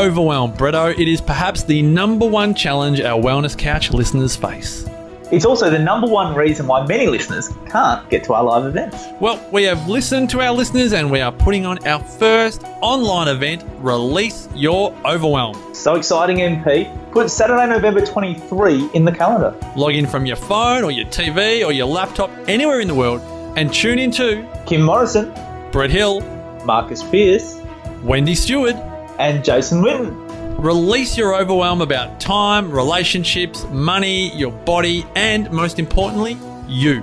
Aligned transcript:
overwhelm, 0.00 0.52
Bretto. 0.54 0.98
It 0.98 1.08
is 1.08 1.20
perhaps 1.20 1.62
the 1.62 1.82
number 1.82 2.26
one 2.26 2.54
challenge 2.54 3.02
our 3.02 3.20
Wellness 3.20 3.56
Couch 3.56 3.92
listeners 3.92 4.34
face. 4.34 4.88
It's 5.30 5.44
also 5.44 5.68
the 5.68 5.78
number 5.78 6.06
one 6.08 6.34
reason 6.34 6.66
why 6.66 6.86
many 6.86 7.06
listeners 7.06 7.50
can't 7.68 8.08
get 8.08 8.24
to 8.24 8.32
our 8.32 8.42
live 8.42 8.64
events. 8.64 9.04
Well, 9.20 9.46
we 9.52 9.64
have 9.64 9.88
listened 9.88 10.30
to 10.30 10.40
our 10.40 10.52
listeners 10.52 10.94
and 10.94 11.10
we 11.10 11.20
are 11.20 11.30
putting 11.30 11.66
on 11.66 11.86
our 11.86 12.02
first 12.02 12.64
online 12.80 13.28
event, 13.28 13.62
Release 13.78 14.48
Your 14.54 14.96
Overwhelm. 15.04 15.74
So 15.74 15.96
exciting, 15.96 16.38
MP. 16.38 17.12
Put 17.12 17.30
Saturday, 17.30 17.66
November 17.66 18.04
23 18.04 18.90
in 18.94 19.04
the 19.04 19.12
calendar. 19.12 19.54
Log 19.76 19.94
in 19.94 20.06
from 20.06 20.24
your 20.24 20.36
phone 20.36 20.82
or 20.82 20.90
your 20.90 21.06
TV 21.06 21.64
or 21.64 21.72
your 21.72 21.86
laptop 21.86 22.30
anywhere 22.48 22.80
in 22.80 22.88
the 22.88 22.94
world 22.94 23.20
and 23.56 23.72
tune 23.72 23.98
in 23.98 24.10
to 24.12 24.48
Kim 24.66 24.80
Morrison, 24.80 25.30
Brett 25.70 25.90
Hill, 25.90 26.22
Marcus 26.64 27.02
Pierce, 27.02 27.60
Wendy 28.02 28.34
Stewart, 28.34 28.76
and 29.20 29.44
Jason 29.44 29.82
Witten. 29.82 30.16
Release 30.58 31.16
your 31.16 31.36
overwhelm 31.36 31.80
about 31.80 32.20
time, 32.20 32.70
relationships, 32.70 33.64
money, 33.70 34.36
your 34.36 34.52
body, 34.52 35.06
and 35.14 35.50
most 35.50 35.78
importantly, 35.78 36.36
you. 36.66 37.02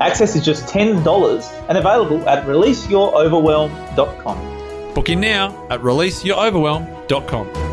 Access 0.00 0.36
is 0.36 0.44
just 0.44 0.66
$10 0.66 1.66
and 1.68 1.78
available 1.78 2.28
at 2.28 2.44
releaseyouroverwhelm.com. 2.44 4.94
Book 4.94 5.08
in 5.08 5.20
now 5.20 5.66
at 5.70 5.80
releaseyouroverwhelm.com. 5.80 7.67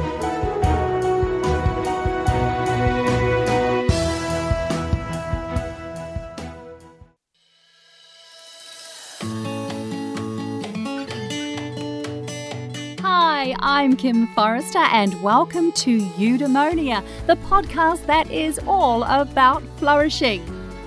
I'm 13.54 13.96
Kim 13.96 14.26
Forrester, 14.28 14.80
and 14.80 15.22
welcome 15.22 15.72
to 15.74 16.00
Eudaimonia, 16.00 17.06
the 17.28 17.36
podcast 17.36 18.06
that 18.08 18.32
is 18.32 18.60
all 18.66 19.04
about 19.04 19.62
flourishing. 19.78 20.44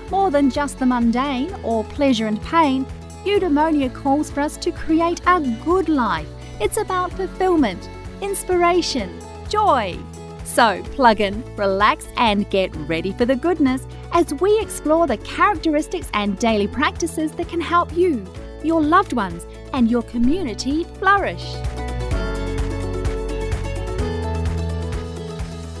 More 0.09 0.29
than 0.29 0.49
just 0.49 0.77
the 0.77 0.85
mundane 0.85 1.55
or 1.63 1.85
pleasure 1.85 2.27
and 2.27 2.41
pain, 2.41 2.85
Eudaimonia 3.23 3.93
calls 3.93 4.29
for 4.29 4.41
us 4.41 4.57
to 4.57 4.71
create 4.71 5.21
a 5.25 5.39
good 5.63 5.87
life. 5.87 6.27
It's 6.59 6.75
about 6.77 7.13
fulfillment, 7.13 7.87
inspiration, 8.21 9.09
joy. 9.47 9.97
So 10.43 10.83
plug 10.95 11.21
in, 11.21 11.43
relax, 11.55 12.07
and 12.17 12.49
get 12.49 12.75
ready 12.75 13.13
for 13.13 13.25
the 13.25 13.35
goodness 13.35 13.87
as 14.11 14.33
we 14.33 14.59
explore 14.59 15.07
the 15.07 15.17
characteristics 15.17 16.09
and 16.13 16.37
daily 16.39 16.67
practices 16.67 17.31
that 17.33 17.47
can 17.47 17.61
help 17.61 17.95
you, 17.95 18.25
your 18.63 18.81
loved 18.81 19.13
ones, 19.13 19.45
and 19.71 19.89
your 19.89 20.01
community 20.03 20.83
flourish. 20.97 21.55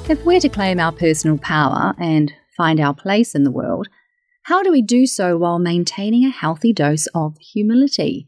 If 0.09 0.25
we're 0.25 0.39
to 0.39 0.49
claim 0.49 0.79
our 0.79 0.91
personal 0.91 1.37
power 1.37 1.93
and 1.99 2.33
find 2.57 2.79
our 2.79 2.95
place 2.95 3.35
in 3.35 3.43
the 3.43 3.51
world, 3.51 3.89
how 4.41 4.63
do 4.63 4.71
we 4.71 4.81
do 4.81 5.05
so 5.05 5.37
while 5.37 5.59
maintaining 5.59 6.25
a 6.25 6.31
healthy 6.31 6.73
dose 6.73 7.05
of 7.13 7.37
humility? 7.37 8.27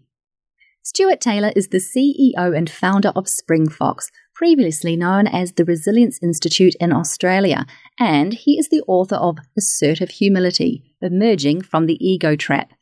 Stuart 0.83 1.19
Taylor 1.19 1.52
is 1.55 1.69
the 1.69 1.79
CEO 1.79 2.55
and 2.55 2.69
founder 2.69 3.11
of 3.15 3.25
SpringFox, 3.25 4.11
previously 4.35 4.95
known 4.95 5.25
as 5.25 5.53
the 5.53 5.65
Resilience 5.65 6.19
Institute 6.21 6.75
in 6.79 6.93
Australia, 6.93 7.65
and 7.99 8.35
he 8.35 8.59
is 8.59 8.69
the 8.69 8.83
author 8.87 9.15
of 9.15 9.39
Assertive 9.57 10.11
Humility 10.11 10.83
Emerging 11.02 11.63
from 11.63 11.87
the 11.87 11.97
Ego 11.99 12.35
Trap. 12.35 12.73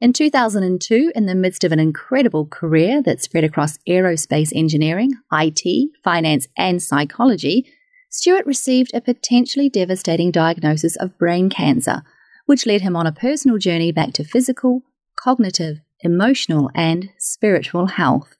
In 0.00 0.12
2002, 0.12 1.12
in 1.14 1.26
the 1.26 1.36
midst 1.36 1.62
of 1.62 1.70
an 1.70 1.78
incredible 1.78 2.46
career 2.46 3.00
that 3.02 3.22
spread 3.22 3.44
across 3.44 3.78
aerospace 3.88 4.50
engineering, 4.52 5.12
IT, 5.32 5.90
finance, 6.02 6.48
and 6.58 6.82
psychology, 6.82 7.72
Stuart 8.14 8.44
received 8.44 8.90
a 8.92 9.00
potentially 9.00 9.70
devastating 9.70 10.30
diagnosis 10.30 10.96
of 10.96 11.16
brain 11.16 11.48
cancer, 11.48 12.02
which 12.44 12.66
led 12.66 12.82
him 12.82 12.94
on 12.94 13.06
a 13.06 13.12
personal 13.12 13.56
journey 13.56 13.90
back 13.90 14.12
to 14.12 14.22
physical, 14.22 14.82
cognitive, 15.16 15.78
emotional, 16.00 16.70
and 16.74 17.08
spiritual 17.16 17.86
health. 17.86 18.36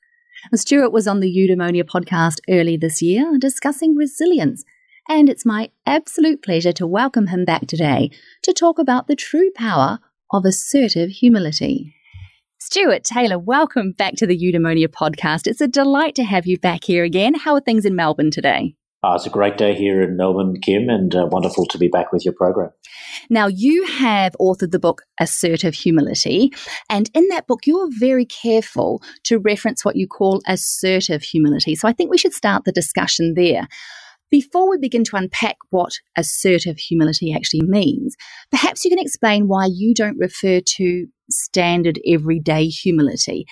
Stuart 0.54 0.92
was 0.92 1.08
on 1.08 1.20
the 1.20 1.34
Eudaimonia 1.34 1.84
podcast 1.84 2.40
early 2.50 2.76
this 2.76 3.00
year 3.00 3.38
discussing 3.38 3.96
resilience, 3.96 4.62
and 5.08 5.30
it's 5.30 5.46
my 5.46 5.70
absolute 5.86 6.42
pleasure 6.42 6.72
to 6.72 6.86
welcome 6.86 7.28
him 7.28 7.46
back 7.46 7.66
today 7.66 8.10
to 8.42 8.52
talk 8.52 8.78
about 8.78 9.06
the 9.06 9.16
true 9.16 9.50
power 9.54 10.00
of 10.30 10.44
assertive 10.44 11.08
humility. 11.08 11.94
Stuart 12.58 13.04
Taylor, 13.04 13.38
welcome 13.38 13.92
back 13.92 14.16
to 14.16 14.26
the 14.26 14.38
Eudaimonia 14.38 14.88
podcast. 14.88 15.46
It's 15.46 15.62
a 15.62 15.66
delight 15.66 16.14
to 16.16 16.24
have 16.24 16.46
you 16.46 16.58
back 16.58 16.84
here 16.84 17.04
again. 17.04 17.32
How 17.32 17.54
are 17.54 17.60
things 17.60 17.86
in 17.86 17.96
Melbourne 17.96 18.30
today? 18.30 18.76
Uh, 19.04 19.14
it's 19.16 19.26
a 19.26 19.30
great 19.30 19.58
day 19.58 19.74
here 19.74 20.00
in 20.00 20.16
Melbourne, 20.16 20.60
Kim, 20.60 20.88
and 20.88 21.12
uh, 21.14 21.26
wonderful 21.26 21.66
to 21.66 21.78
be 21.78 21.88
back 21.88 22.12
with 22.12 22.24
your 22.24 22.34
program. 22.34 22.70
Now, 23.28 23.48
you 23.48 23.84
have 23.84 24.36
authored 24.40 24.70
the 24.70 24.78
book 24.78 25.02
Assertive 25.18 25.74
Humility, 25.74 26.52
and 26.88 27.10
in 27.12 27.26
that 27.28 27.48
book, 27.48 27.66
you're 27.66 27.88
very 27.98 28.24
careful 28.24 29.02
to 29.24 29.40
reference 29.40 29.84
what 29.84 29.96
you 29.96 30.06
call 30.06 30.40
assertive 30.46 31.22
humility. 31.22 31.74
So 31.74 31.88
I 31.88 31.92
think 31.92 32.10
we 32.10 32.18
should 32.18 32.32
start 32.32 32.64
the 32.64 32.70
discussion 32.70 33.34
there. 33.34 33.66
Before 34.30 34.70
we 34.70 34.78
begin 34.78 35.02
to 35.04 35.16
unpack 35.16 35.56
what 35.70 35.92
assertive 36.16 36.78
humility 36.78 37.34
actually 37.34 37.62
means, 37.62 38.14
perhaps 38.50 38.84
you 38.84 38.90
can 38.90 39.00
explain 39.00 39.48
why 39.48 39.66
you 39.66 39.94
don't 39.94 40.16
refer 40.16 40.60
to 40.60 41.06
standard 41.28 41.98
everyday 42.06 42.66
humility. 42.68 43.46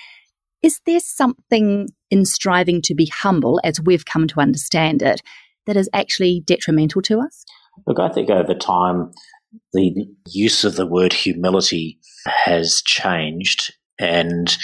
Is 0.63 0.79
there 0.85 0.99
something 0.99 1.89
in 2.09 2.25
striving 2.25 2.81
to 2.83 2.93
be 2.93 3.07
humble, 3.07 3.59
as 3.63 3.81
we've 3.81 4.05
come 4.05 4.27
to 4.27 4.39
understand 4.39 5.01
it, 5.01 5.21
that 5.65 5.77
is 5.77 5.89
actually 5.93 6.43
detrimental 6.45 7.01
to 7.03 7.19
us? 7.19 7.45
Look, 7.87 7.99
I 7.99 8.09
think 8.09 8.29
over 8.29 8.53
time, 8.53 9.11
the 9.73 10.05
use 10.27 10.63
of 10.63 10.75
the 10.75 10.85
word 10.85 11.13
humility 11.13 11.99
has 12.25 12.81
changed. 12.85 13.73
And 13.99 14.55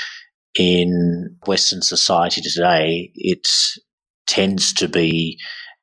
in 0.57 1.37
Western 1.45 1.81
society 1.81 2.41
today, 2.41 3.11
it 3.15 3.47
tends 4.27 4.73
to 4.73 4.87
be 4.87 5.39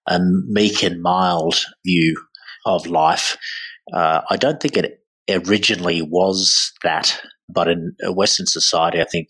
a 0.06 0.20
meek 0.20 0.82
and 0.82 1.02
mild 1.02 1.64
view 1.84 2.16
of 2.66 2.86
life. 2.86 3.36
Uh, 3.92 4.20
I 4.30 4.36
don't 4.36 4.60
think 4.60 4.76
it 4.76 5.00
originally 5.28 6.02
was 6.02 6.72
that, 6.82 7.20
but 7.48 7.68
in 7.68 7.94
Western 8.10 8.46
society, 8.46 9.00
I 9.00 9.04
think 9.04 9.28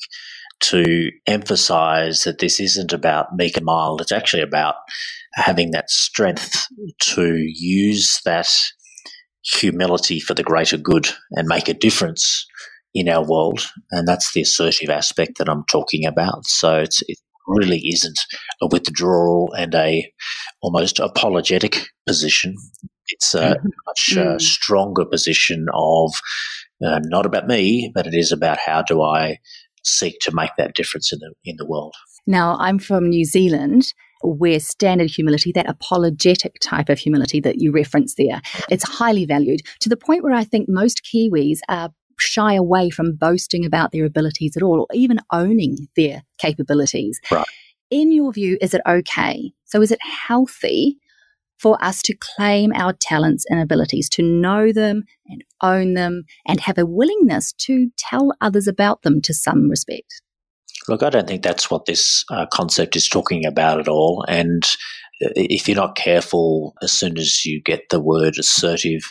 to 0.71 1.11
emphasize 1.27 2.25
that 2.25 2.39
this 2.39 2.61
isn't 2.61 2.93
about 2.93 3.35
meek 3.35 3.57
and 3.57 3.67
mild, 3.67 4.01
it's 4.01 4.13
actually 4.13 4.43
about 4.43 4.77
having 5.35 5.73
that 5.73 5.91
strength 5.91 6.67
to 7.01 7.37
use 7.37 8.21
that 8.25 8.49
humility 9.45 10.21
for 10.21 10.35
the 10.35 10.43
greater 10.43 10.77
good 10.77 11.09
and 11.33 11.47
make 11.47 11.69
a 11.69 11.75
difference 11.75 12.47
in 12.95 13.09
our 13.09 13.25
world. 13.27 13.67
And 13.91 14.07
that's 14.07 14.33
the 14.33 14.43
assertive 14.43 14.91
aspect 14.91 15.39
that 15.39 15.49
I'm 15.49 15.65
talking 15.65 16.07
about. 16.07 16.47
So 16.47 16.79
it's, 16.79 17.03
it 17.09 17.19
really 17.47 17.83
isn't 17.93 18.21
a 18.63 18.69
withdrawal 18.71 19.53
and 19.53 19.75
a 19.75 20.11
almost 20.63 20.99
apologetic 20.99 21.89
position. 22.07 22.57
It's 23.09 23.35
a 23.35 23.57
mm-hmm. 23.57 23.69
much 23.87 24.17
uh, 24.17 24.39
stronger 24.39 25.05
position 25.05 25.67
of 25.75 26.13
uh, 26.85 27.01
not 27.03 27.27
about 27.27 27.47
me, 27.47 27.91
but 27.95 28.07
it 28.07 28.15
is 28.15 28.33
about 28.33 28.59
how 28.65 28.83
do 28.83 29.03
I 29.03 29.39
seek 29.85 30.19
to 30.21 30.33
make 30.35 30.51
that 30.59 30.75
difference 30.75 31.13
in 31.13 31.19
the 31.21 31.33
in 31.45 31.57
the 31.57 31.67
world. 31.67 31.95
Now, 32.27 32.57
I'm 32.59 32.79
from 32.79 33.11
New 33.11 33.25
Zealand, 33.25 33.93
where 34.23 34.59
standard 34.59 35.11
humility, 35.11 35.53
that 35.55 35.69
apologetic 35.69 36.55
type 36.63 36.89
of 36.89 36.99
humility 36.99 37.41
that 37.41 37.61
you 37.61 37.71
reference 37.71 38.15
there, 38.17 38.41
it's 38.71 38.89
highly 38.89 39.27
valued 39.27 39.61
to 39.81 39.89
the 39.89 39.97
point 39.97 40.23
where 40.23 40.33
I 40.33 40.45
think 40.45 40.67
most 40.69 41.03
Kiwis 41.05 41.59
are 41.69 41.91
shy 42.19 42.55
away 42.55 42.91
from 42.91 43.17
boasting 43.17 43.65
about 43.65 43.93
their 43.93 44.05
abilities 44.05 44.57
at 44.57 44.63
all, 44.63 44.81
or 44.81 44.87
even 44.95 45.19
owning 45.33 45.89
their 45.97 46.23
capabilities. 46.39 47.21
Right. 47.31 47.45
In 47.91 48.13
your 48.13 48.33
view, 48.33 48.57
is 48.61 48.73
it 48.73 48.81
okay? 48.89 49.53
So, 49.65 49.83
is 49.83 49.91
it 49.91 50.01
healthy 50.03 50.99
for 51.65 51.83
us 51.83 52.03
to 52.03 52.15
claim 52.15 52.73
our 52.75 52.93
talents 53.01 53.47
and 53.49 53.59
abilities, 53.59 54.11
to 54.11 54.23
know 54.23 54.71
them 54.71 55.03
and 55.25 55.43
own 55.63 55.95
them, 55.95 56.25
and 56.47 56.61
have 56.61 56.77
a 56.77 56.85
willingness 56.85 57.55
to 57.55 57.89
tell 57.97 58.33
others 58.43 58.69
about 58.69 59.01
them 59.01 59.23
to 59.23 59.33
some 59.33 59.71
respect? 59.71 60.21
Look, 60.89 61.03
I 61.03 61.09
don't 61.09 61.27
think 61.27 61.43
that's 61.43 61.71
what 61.71 61.87
this 61.87 62.23
uh, 62.31 62.45
concept 62.53 62.97
is 62.97 63.09
talking 63.09 63.47
about 63.47 63.81
at 63.81 63.89
all. 63.89 64.27
And 64.29 64.63
uh, 65.25 65.33
if 65.37 65.67
you're 65.67 65.75
not 65.75 65.97
careful, 65.97 66.75
as 66.83 66.93
soon 66.93 67.17
as 67.17 67.47
you 67.47 67.63
get 67.63 67.85
the 67.89 67.99
word 67.99 68.35
assertive 68.39 69.11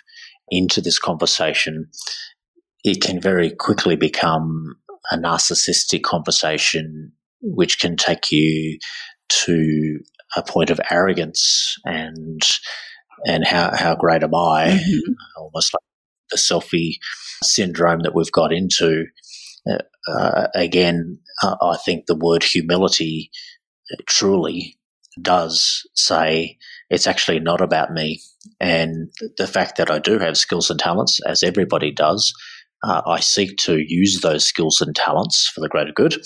into 0.49 0.79
this 0.79 0.99
conversation, 0.99 1.87
it 2.83 3.01
can 3.01 3.19
very 3.19 3.49
quickly 3.49 3.95
become 3.95 4.75
a 5.09 5.17
narcissistic 5.17 6.03
conversation, 6.03 7.13
which 7.41 7.79
can 7.79 7.97
take 7.97 8.31
you 8.31 8.77
to 9.29 9.97
a 10.35 10.43
point 10.43 10.69
of 10.69 10.79
arrogance 10.89 11.77
and 11.85 12.41
and 13.25 13.45
how, 13.45 13.75
how 13.75 13.95
great 13.95 14.23
am 14.23 14.35
I? 14.35 14.79
Mm-hmm. 14.79 15.13
Almost 15.37 15.73
like 15.73 15.83
the 16.31 16.37
selfie 16.37 16.95
syndrome 17.41 18.01
that 18.01 18.15
we've 18.15 18.31
got 18.31 18.51
into. 18.51 19.05
Uh, 19.69 19.77
uh, 20.11 20.47
again, 20.55 21.19
uh, 21.41 21.55
I 21.61 21.77
think 21.77 22.05
the 22.05 22.15
word 22.15 22.43
humility 22.43 23.31
uh, 23.91 24.01
truly 24.07 24.77
does 25.21 25.87
say 25.95 26.57
it's 26.89 27.07
actually 27.07 27.39
not 27.39 27.61
about 27.61 27.91
me. 27.91 28.19
And 28.59 29.11
the 29.37 29.47
fact 29.47 29.77
that 29.77 29.89
I 29.89 29.99
do 29.99 30.19
have 30.19 30.37
skills 30.37 30.69
and 30.69 30.79
talents, 30.79 31.21
as 31.25 31.43
everybody 31.43 31.91
does, 31.91 32.33
uh, 32.83 33.01
I 33.05 33.21
seek 33.21 33.57
to 33.59 33.77
use 33.79 34.19
those 34.19 34.45
skills 34.45 34.81
and 34.81 34.95
talents 34.95 35.47
for 35.47 35.61
the 35.61 35.69
greater 35.69 35.93
good. 35.93 36.21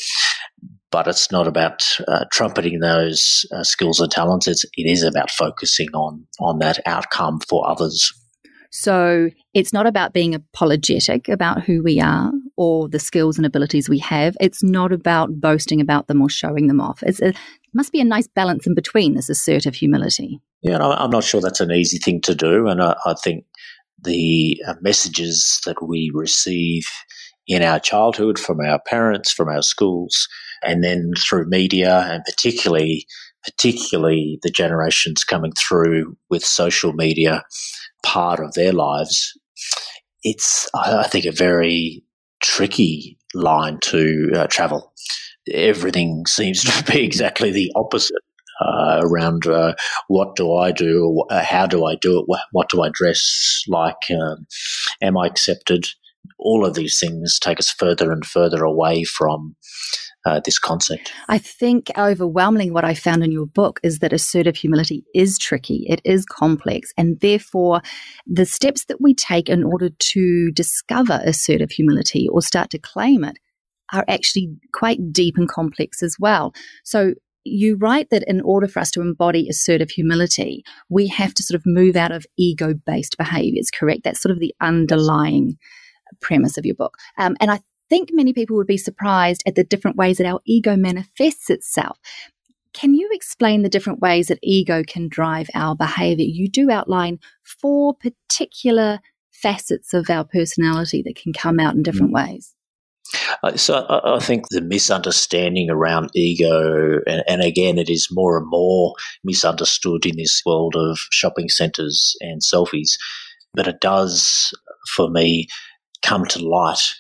But 0.90 1.08
it's 1.08 1.32
not 1.32 1.48
about 1.48 1.98
uh, 2.08 2.26
trumpeting 2.32 2.80
those 2.80 3.46
uh, 3.52 3.64
skills 3.64 4.00
and 4.00 4.10
talents. 4.10 4.48
It's, 4.48 4.64
it 4.76 4.90
is 4.90 5.04
about 5.04 5.30
focusing 5.30 5.90
on 5.94 6.26
on 6.40 6.60
that 6.60 6.80
outcome 6.86 7.40
for 7.42 7.70
others. 7.70 8.14
So 8.72 9.30
it's 9.54 9.74
not 9.74 9.88
about 9.88 10.14
being 10.14 10.36
apologetic 10.36 11.30
about 11.30 11.64
who 11.64 11.82
we 11.84 12.00
are 12.00 12.32
or 12.58 12.90
the 12.90 13.00
skills 13.00 13.38
and 13.38 13.46
abilities 13.46 13.90
we 13.90 14.00
have. 14.00 14.36
It's 14.40 14.64
not 14.64 14.92
about 14.92 15.40
boasting 15.40 15.82
about 15.82 16.08
them 16.08 16.22
or 16.22 16.30
showing 16.30 16.68
them 16.68 16.82
off. 16.82 17.02
It's 17.04 17.20
it 17.22 17.38
must 17.74 17.92
be 17.92 18.02
a 18.02 18.06
nice 18.06 18.28
balance 18.28 18.68
in 18.68 18.76
between 18.76 19.16
this 19.16 19.30
assertive 19.30 19.76
humility. 19.76 20.40
Yeah, 20.62 20.80
I'm 20.80 21.12
not 21.12 21.24
sure 21.24 21.42
that's 21.42 21.60
an 21.60 21.72
easy 21.72 21.98
thing 21.98 22.22
to 22.22 22.36
do. 22.36 22.68
And 22.68 22.82
I, 22.82 22.96
I 23.06 23.14
think 23.14 23.46
the 24.04 24.62
uh, 24.68 24.74
messages 24.82 25.62
that 25.66 25.86
we 25.86 26.12
receive 26.14 26.88
in 27.48 27.64
our 27.64 27.80
childhood 27.80 28.38
from 28.38 28.60
our 28.60 28.80
parents, 28.80 29.32
from 29.32 29.50
our 29.50 29.62
schools, 29.62 30.28
and 30.64 30.84
then 30.84 31.12
through 31.18 31.48
media, 31.48 32.08
and 32.10 32.24
particularly 32.26 33.06
particularly 33.46 34.40
the 34.44 34.50
generations 34.50 35.24
coming 35.24 35.54
through 35.54 36.18
with 36.30 36.44
social 36.44 36.92
media 36.92 37.44
part 38.04 38.42
of 38.42 38.54
their 38.54 38.74
lives, 38.74 39.38
it's 40.24 40.70
I 40.76 41.08
think 41.08 41.26
a 41.26 41.32
very 41.32 42.04
tricky 42.42 43.18
line 43.34 43.80
to 43.82 44.32
uh, 44.36 44.48
travel. 44.48 44.94
Everything 45.52 46.26
seems 46.28 46.64
to 46.64 46.92
be 46.92 47.04
exactly 47.06 47.52
the 47.52 47.72
opposite 47.76 48.22
uh, 48.60 49.02
around 49.04 49.48
uh, 49.48 49.74
what 50.08 50.36
do 50.36 50.56
I 50.56 50.72
do, 50.72 51.24
uh, 51.30 51.44
how 51.44 51.68
do 51.68 51.86
I 51.86 51.96
do 51.96 52.20
it, 52.20 52.26
what 52.52 52.70
do 52.70 52.82
I 52.82 52.90
dress 52.92 53.64
like, 53.68 54.10
um, 54.12 54.48
am 55.02 55.18
I 55.18 55.28
accepted? 55.28 55.86
All 56.40 56.66
of 56.66 56.74
these 56.74 57.00
things 57.00 57.40
take 57.40 57.60
us 57.60 57.72
further 57.72 58.12
and 58.12 58.26
further 58.26 58.64
away 58.64 59.04
from 59.04 59.56
uh, 60.26 60.42
this 60.44 60.60
concept. 60.60 61.14
I 61.30 61.38
think 61.38 61.92
overwhelmingly 61.98 62.72
what 62.72 62.84
I 62.84 62.94
found 62.94 63.24
in 63.24 63.32
your 63.32 63.46
book 63.46 63.80
is 63.84 64.00
that 64.00 64.14
assertive 64.14 64.56
humility 64.56 65.06
is 65.16 65.38
tricky, 65.38 65.86
it 65.88 66.02
is 66.04 66.26
complex, 66.26 66.92
and 66.98 67.20
therefore 67.22 67.82
the 68.26 68.46
steps 68.46 68.86
that 68.86 69.02
we 69.02 69.14
take 69.14 69.50
in 69.50 69.64
order 69.64 69.90
to 69.90 70.52
discover 70.52 71.22
assertive 71.24 71.72
humility 71.72 72.28
or 72.30 72.42
start 72.42 72.70
to 72.72 72.80
claim 72.80 73.24
it 73.24 73.38
are 73.94 74.06
actually 74.08 74.50
quite 74.74 75.14
deep 75.14 75.38
and 75.38 75.48
complex 75.48 76.04
as 76.04 76.18
well. 76.20 76.54
So 76.84 77.14
you 77.46 77.78
write 77.78 78.10
that 78.10 78.24
in 78.28 78.42
order 78.42 78.68
for 78.68 78.80
us 78.80 78.92
to 78.92 79.02
embody 79.02 79.48
assertive 79.50 79.90
humility, 79.90 80.64
we 80.90 81.08
have 81.08 81.34
to 81.36 81.44
sort 81.44 81.56
of 81.56 81.64
move 81.66 81.96
out 81.96 82.12
of 82.12 82.26
ego 82.38 82.74
based 82.86 83.18
behaviors, 83.18 83.72
correct? 83.72 84.02
That's 84.04 84.20
sort 84.20 84.34
of 84.34 84.40
the 84.40 84.54
underlying 84.60 85.58
premise 86.22 86.58
of 86.58 86.66
your 86.66 86.76
book. 86.76 86.98
Um, 87.18 87.38
and 87.40 87.52
I 87.52 87.62
think 87.90 88.10
many 88.12 88.34
people 88.34 88.56
would 88.58 88.68
be 88.68 88.78
surprised 88.78 89.44
at 89.46 89.56
the 89.56 89.64
different 89.64 89.98
ways 89.98 90.18
that 90.18 90.28
our 90.28 90.42
ego 90.46 90.76
manifests 90.76 91.50
itself. 91.50 92.00
Can 92.74 92.94
you 92.94 93.10
explain 93.12 93.64
the 93.64 93.70
different 93.70 94.00
ways 94.00 94.28
that 94.28 94.40
ego 94.44 94.84
can 94.86 95.08
drive 95.08 95.50
our 95.56 95.76
behavior? 95.76 96.26
You 96.26 96.48
do 96.50 96.70
outline 96.70 97.20
four 97.44 97.96
particular 97.96 99.00
facets 99.32 99.94
of 99.94 100.10
our 100.10 100.24
personality 100.24 101.02
that 101.04 101.16
can 101.16 101.34
come 101.34 101.60
out 101.60 101.76
in 101.76 101.84
different 101.84 102.12
mm. 102.12 102.26
ways. 102.26 102.54
Uh, 103.42 103.56
so 103.56 103.86
I, 103.90 104.16
I, 104.16 104.20
think 104.20 104.50
the 104.50 104.62
misunderstanding 104.62 105.70
around 105.70 106.10
ego, 106.14 107.00
and, 107.08 107.24
and, 107.28 107.42
again, 107.42 107.78
it 107.78 107.90
is 107.90 108.10
more 108.12 108.38
and 108.38 108.48
more 108.50 108.96
misunderstood 109.24 110.06
in 110.06 110.18
this 110.18 110.42
world 110.46 110.76
of 110.76 111.00
shopping 111.12 111.48
centres 111.48 112.16
and 112.20 112.42
selfies, 112.42 112.92
but 113.54 113.68
it 113.68 113.80
does, 113.80 114.52
for 114.96 115.10
me, 115.10 115.48
come 116.04 116.26
to 116.26 116.46
light 116.46 116.96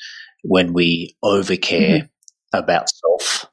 when 0.47 0.71
we 0.71 1.15
overcare 1.23 2.03
mm-hmm. 2.03 2.57
about 2.57 2.89
self, 2.89 3.45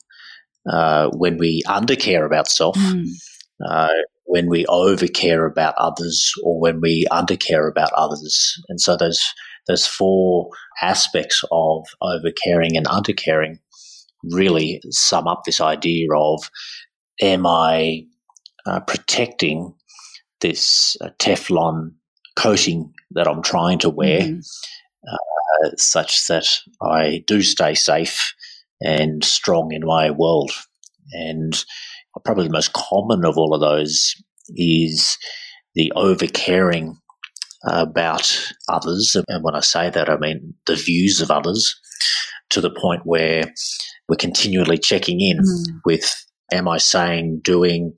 uh, 0.70 1.10
when 1.10 1.38
we 1.38 1.62
undercare 1.66 2.24
about 2.24 2.48
self. 2.48 2.76
Mm. 2.76 3.08
Uh, 3.64 3.88
when 4.26 4.48
we 4.48 4.64
overcare 4.66 5.48
about 5.48 5.74
others 5.76 6.32
or 6.42 6.58
when 6.58 6.80
we 6.80 7.06
undercare 7.12 7.70
about 7.70 7.92
others. 7.92 8.60
And 8.68 8.80
so 8.80 8.96
those 8.96 9.22
those 9.68 9.86
four 9.86 10.48
aspects 10.82 11.42
of 11.52 11.84
overcaring 12.02 12.76
and 12.76 12.86
undercaring 12.88 13.58
really 14.32 14.80
sum 14.90 15.28
up 15.28 15.42
this 15.44 15.60
idea 15.60 16.08
of 16.16 16.50
am 17.22 17.46
I 17.46 18.06
uh, 18.66 18.80
protecting 18.80 19.74
this 20.40 20.96
uh, 21.00 21.10
Teflon 21.18 21.92
coating 22.34 22.92
that 23.12 23.28
I'm 23.28 23.42
trying 23.42 23.78
to 23.80 23.90
wear 23.90 24.20
mm 24.20 24.42
uh, 25.64 25.70
such 25.76 26.26
that 26.28 26.46
I 26.82 27.22
do 27.26 27.42
stay 27.42 27.74
safe 27.74 28.34
and 28.80 29.24
strong 29.24 29.72
in 29.72 29.82
my 29.84 30.10
world. 30.10 30.50
And 31.12 31.64
probably 32.24 32.46
the 32.46 32.52
most 32.52 32.72
common 32.72 33.24
of 33.24 33.36
all 33.36 33.54
of 33.54 33.60
those 33.60 34.14
is 34.50 35.18
the 35.74 35.92
over 35.96 36.26
caring 36.26 36.96
about 37.66 38.52
others. 38.68 39.16
And 39.28 39.42
when 39.42 39.54
I 39.54 39.60
say 39.60 39.90
that, 39.90 40.08
I 40.08 40.16
mean 40.16 40.54
the 40.66 40.76
views 40.76 41.20
of 41.20 41.30
others 41.30 41.74
to 42.50 42.60
the 42.60 42.70
point 42.70 43.02
where 43.04 43.44
we're 44.08 44.16
continually 44.16 44.78
checking 44.78 45.20
in 45.20 45.38
mm. 45.38 45.80
with 45.84 46.14
am 46.52 46.68
I 46.68 46.78
saying, 46.78 47.40
doing, 47.42 47.94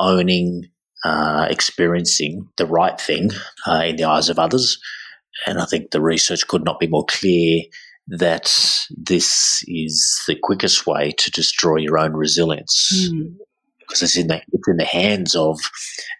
owning, 0.00 0.64
uh, 1.04 1.46
experiencing 1.50 2.48
the 2.56 2.66
right 2.66 3.00
thing 3.00 3.30
uh, 3.66 3.82
in 3.86 3.96
the 3.96 4.04
eyes 4.04 4.28
of 4.28 4.38
others. 4.38 4.78
And 5.46 5.58
I 5.58 5.64
think 5.64 5.90
the 5.90 6.02
research 6.02 6.46
could 6.46 6.64
not 6.64 6.80
be 6.80 6.86
more 6.86 7.04
clear 7.06 7.62
that 8.08 8.86
this 8.96 9.64
is 9.66 10.22
the 10.26 10.36
quickest 10.42 10.86
way 10.86 11.12
to 11.18 11.30
destroy 11.30 11.76
your 11.76 11.98
own 11.98 12.12
resilience. 12.12 13.10
Mm 13.10 13.36
because 13.92 14.02
it's 14.02 14.16
in 14.16 14.28
the 14.28 14.40
it's 14.52 14.68
in 14.68 14.76
the 14.78 14.84
hands 14.84 15.34
of 15.34 15.58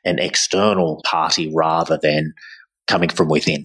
an 0.05 0.19
external 0.19 1.01
party 1.07 1.51
rather 1.55 1.99
than 2.03 2.35
coming 2.87 3.09
from 3.09 3.29
within. 3.29 3.65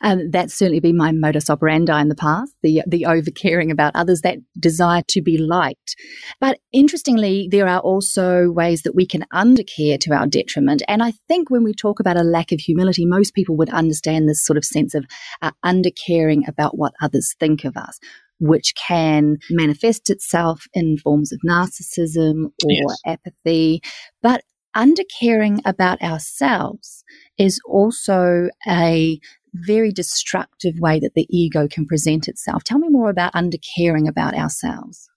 Um, 0.00 0.30
that's 0.30 0.54
certainly 0.54 0.80
been 0.80 0.96
my 0.96 1.12
modus 1.12 1.50
operandi 1.50 2.00
in 2.00 2.08
the 2.08 2.14
past, 2.14 2.52
the, 2.62 2.82
the 2.86 3.06
over 3.06 3.30
caring 3.30 3.70
about 3.70 3.94
others, 3.94 4.20
that 4.22 4.38
desire 4.58 5.02
to 5.08 5.22
be 5.22 5.38
liked. 5.38 5.96
But 6.40 6.58
interestingly, 6.72 7.48
there 7.50 7.68
are 7.68 7.80
also 7.80 8.50
ways 8.50 8.82
that 8.82 8.94
we 8.94 9.06
can 9.06 9.24
undercare 9.32 9.98
to 10.00 10.12
our 10.12 10.26
detriment. 10.26 10.82
And 10.88 11.02
I 11.02 11.12
think 11.28 11.50
when 11.50 11.64
we 11.64 11.74
talk 11.74 12.00
about 12.00 12.16
a 12.16 12.22
lack 12.22 12.52
of 12.52 12.60
humility, 12.60 13.06
most 13.06 13.34
people 13.34 13.56
would 13.56 13.70
understand 13.70 14.28
this 14.28 14.44
sort 14.44 14.56
of 14.56 14.64
sense 14.64 14.94
of 14.94 15.04
uh, 15.42 15.52
undercaring 15.62 16.44
about 16.48 16.76
what 16.76 16.94
others 17.00 17.34
think 17.38 17.64
of 17.64 17.76
us 17.76 17.98
which 18.40 18.74
can 18.74 19.38
manifest 19.50 20.10
itself 20.10 20.66
in 20.74 20.98
forms 20.98 21.32
of 21.32 21.40
narcissism 21.48 22.46
or 22.64 22.70
yes. 22.70 22.96
apathy. 23.06 23.80
But 24.22 24.42
undercaring 24.74 25.60
about 25.64 26.02
ourselves 26.02 27.04
is 27.38 27.60
also 27.66 28.48
a 28.68 29.18
very 29.54 29.92
destructive 29.92 30.78
way 30.78 30.98
that 31.00 31.14
the 31.14 31.26
ego 31.30 31.68
can 31.68 31.86
present 31.86 32.28
itself. 32.28 32.64
Tell 32.64 32.78
me 32.78 32.88
more 32.88 33.10
about 33.10 33.34
undercaring 33.34 34.08
about 34.08 34.34
ourselves. 34.34 35.08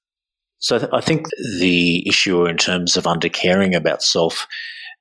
So 0.60 0.88
I 0.92 1.02
think 1.02 1.28
the 1.60 2.08
issue 2.08 2.46
in 2.46 2.58
terms 2.58 2.98
of 2.98 3.06
undercaring 3.06 3.76
about 3.76 4.02
self, 4.02 4.48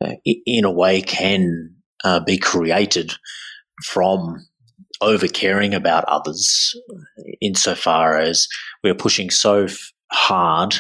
uh, 0.05 0.13
in 0.25 0.65
a 0.65 0.71
way, 0.71 1.01
can 1.01 1.75
uh, 2.05 2.21
be 2.21 2.37
created 2.37 3.13
from 3.85 4.47
overcaring 5.03 5.75
about 5.75 6.05
others, 6.05 6.75
insofar 7.41 8.19
as 8.19 8.49
we're 8.83 8.95
pushing 8.95 9.31
so 9.31 9.65
f- 9.65 9.93
hard 10.13 10.77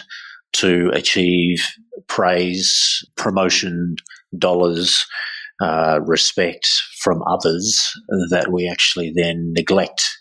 to 0.54 0.90
achieve 0.94 1.66
praise, 2.08 3.04
promotion, 3.16 3.96
dollars, 4.38 5.06
uh, 5.60 6.00
respect 6.04 6.68
from 7.00 7.22
others 7.26 7.92
that 8.30 8.52
we 8.52 8.68
actually 8.68 9.12
then 9.14 9.52
neglect 9.54 10.18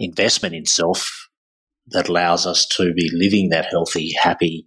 investment 0.00 0.54
in 0.54 0.66
self 0.66 1.28
that 1.88 2.08
allows 2.08 2.46
us 2.46 2.66
to 2.66 2.92
be 2.92 3.10
living 3.12 3.48
that 3.48 3.66
healthy, 3.66 4.12
happy 4.12 4.66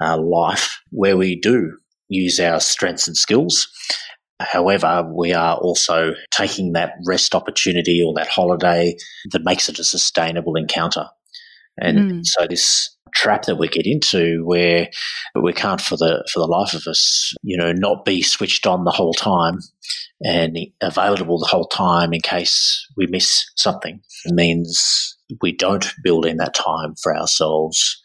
uh, 0.00 0.18
life 0.18 0.80
where 0.90 1.16
we 1.16 1.38
do 1.38 1.76
use 2.08 2.38
our 2.38 2.60
strengths 2.60 3.08
and 3.08 3.16
skills. 3.16 3.68
However, 4.40 5.08
we 5.14 5.32
are 5.32 5.56
also 5.56 6.14
taking 6.30 6.72
that 6.72 6.94
rest 7.06 7.34
opportunity 7.34 8.02
or 8.04 8.12
that 8.14 8.28
holiday 8.28 8.96
that 9.30 9.44
makes 9.44 9.68
it 9.68 9.78
a 9.78 9.84
sustainable 9.84 10.56
encounter. 10.56 11.06
And 11.80 11.98
mm. 11.98 12.20
so 12.24 12.46
this 12.46 12.96
trap 13.14 13.42
that 13.44 13.56
we 13.56 13.68
get 13.68 13.86
into 13.86 14.44
where 14.44 14.88
we 15.40 15.52
can't 15.52 15.80
for 15.80 15.96
the 15.96 16.26
for 16.32 16.40
the 16.40 16.46
life 16.46 16.74
of 16.74 16.86
us, 16.86 17.34
you 17.42 17.56
know, 17.56 17.72
not 17.72 18.04
be 18.04 18.22
switched 18.22 18.66
on 18.66 18.84
the 18.84 18.90
whole 18.90 19.14
time 19.14 19.58
and 20.20 20.56
available 20.80 21.38
the 21.38 21.46
whole 21.46 21.66
time 21.66 22.12
in 22.12 22.20
case 22.20 22.86
we 22.96 23.06
miss 23.08 23.44
something 23.56 24.00
it 24.24 24.34
means 24.34 25.16
we 25.40 25.52
don't 25.52 25.92
build 26.02 26.26
in 26.26 26.36
that 26.36 26.54
time 26.54 26.94
for 27.02 27.16
ourselves 27.16 28.00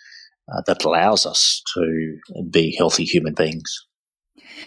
uh, 0.51 0.61
that 0.65 0.83
allows 0.83 1.25
us 1.25 1.61
to 1.73 2.17
be 2.49 2.75
healthy 2.75 3.03
human 3.03 3.33
beings. 3.33 3.85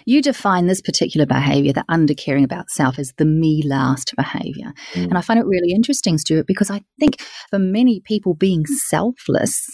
You 0.04 0.22
define 0.22 0.66
this 0.66 0.80
particular 0.80 1.26
behavior, 1.26 1.72
the 1.72 1.84
undercaring 1.88 2.44
about 2.44 2.70
self, 2.70 2.98
as 2.98 3.12
the 3.16 3.24
me 3.24 3.62
last 3.64 4.14
behavior. 4.16 4.72
Mm. 4.92 5.04
And 5.04 5.18
I 5.18 5.20
find 5.20 5.40
it 5.40 5.46
really 5.46 5.72
interesting, 5.72 6.16
Stuart, 6.16 6.46
because 6.46 6.70
I 6.70 6.82
think 7.00 7.20
for 7.50 7.58
many 7.58 8.00
people, 8.00 8.34
being 8.34 8.66
selfless 8.66 9.66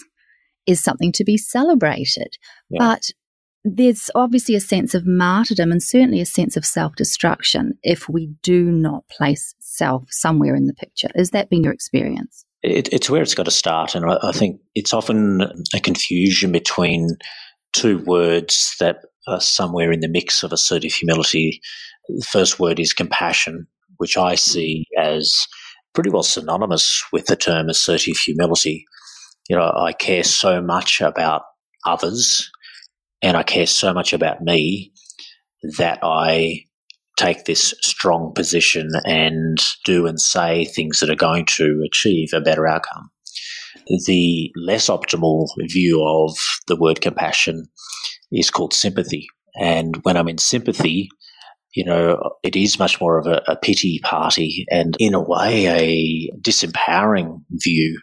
is 0.67 0.83
something 0.83 1.11
to 1.13 1.23
be 1.23 1.37
celebrated. 1.37 2.37
Yeah. 2.69 2.79
But 2.79 3.03
there's 3.63 4.09
obviously 4.15 4.55
a 4.55 4.61
sense 4.61 4.93
of 4.93 5.05
martyrdom 5.05 5.71
and 5.71 5.81
certainly 5.81 6.21
a 6.21 6.25
sense 6.25 6.55
of 6.55 6.65
self 6.65 6.95
destruction 6.95 7.77
if 7.83 8.07
we 8.07 8.29
do 8.43 8.65
not 8.65 9.07
place 9.09 9.53
self 9.59 10.05
somewhere 10.09 10.55
in 10.55 10.67
the 10.67 10.73
picture. 10.73 11.09
Has 11.15 11.31
that 11.31 11.49
been 11.49 11.63
your 11.63 11.73
experience? 11.73 12.45
It, 12.63 12.91
it's 12.93 13.09
where 13.09 13.21
it's 13.21 13.35
got 13.35 13.45
to 13.45 13.51
start. 13.51 13.95
And 13.95 14.05
I, 14.05 14.17
I 14.23 14.31
think 14.31 14.59
it's 14.75 14.93
often 14.93 15.41
a 15.73 15.79
confusion 15.79 16.51
between 16.51 17.09
two 17.73 17.99
words 17.99 18.75
that 18.79 18.97
are 19.27 19.41
somewhere 19.41 19.91
in 19.91 19.99
the 19.99 20.07
mix 20.07 20.43
of 20.43 20.53
assertive 20.53 20.93
humility. 20.93 21.61
The 22.07 22.25
first 22.25 22.59
word 22.59 22.79
is 22.79 22.93
compassion, 22.93 23.67
which 23.97 24.17
I 24.17 24.35
see 24.35 24.85
as 24.97 25.45
pretty 25.93 26.09
well 26.09 26.23
synonymous 26.23 27.03
with 27.11 27.25
the 27.25 27.35
term 27.35 27.69
assertive 27.69 28.17
humility. 28.17 28.85
You 29.49 29.55
know, 29.55 29.71
I 29.75 29.93
care 29.93 30.23
so 30.23 30.61
much 30.61 31.01
about 31.01 31.43
others 31.85 32.51
and 33.21 33.37
I 33.37 33.43
care 33.43 33.67
so 33.67 33.93
much 33.93 34.13
about 34.13 34.41
me 34.41 34.91
that 35.77 35.99
I 36.03 36.65
take 37.17 37.45
this 37.45 37.73
strong 37.81 38.31
position 38.35 38.91
and 39.05 39.57
do 39.85 40.05
and 40.05 40.21
say 40.21 40.65
things 40.65 40.99
that 40.99 41.09
are 41.09 41.15
going 41.15 41.45
to 41.45 41.83
achieve 41.85 42.29
a 42.33 42.41
better 42.41 42.67
outcome. 42.67 43.09
The 44.05 44.51
less 44.55 44.87
optimal 44.87 45.47
view 45.69 46.03
of 46.05 46.37
the 46.67 46.75
word 46.75 47.01
compassion 47.01 47.67
is 48.31 48.51
called 48.51 48.73
sympathy. 48.73 49.27
And 49.59 49.97
when 50.03 50.17
I'm 50.17 50.27
in 50.27 50.37
sympathy, 50.37 51.09
you 51.73 51.85
know, 51.85 52.35
it 52.43 52.55
is 52.55 52.79
much 52.79 52.99
more 53.01 53.17
of 53.17 53.27
a, 53.27 53.41
a 53.47 53.55
pity 53.55 53.99
party 54.03 54.65
and, 54.69 54.95
in 54.99 55.13
a 55.13 55.21
way, 55.21 55.67
a 55.67 56.31
disempowering 56.41 57.41
view 57.51 57.99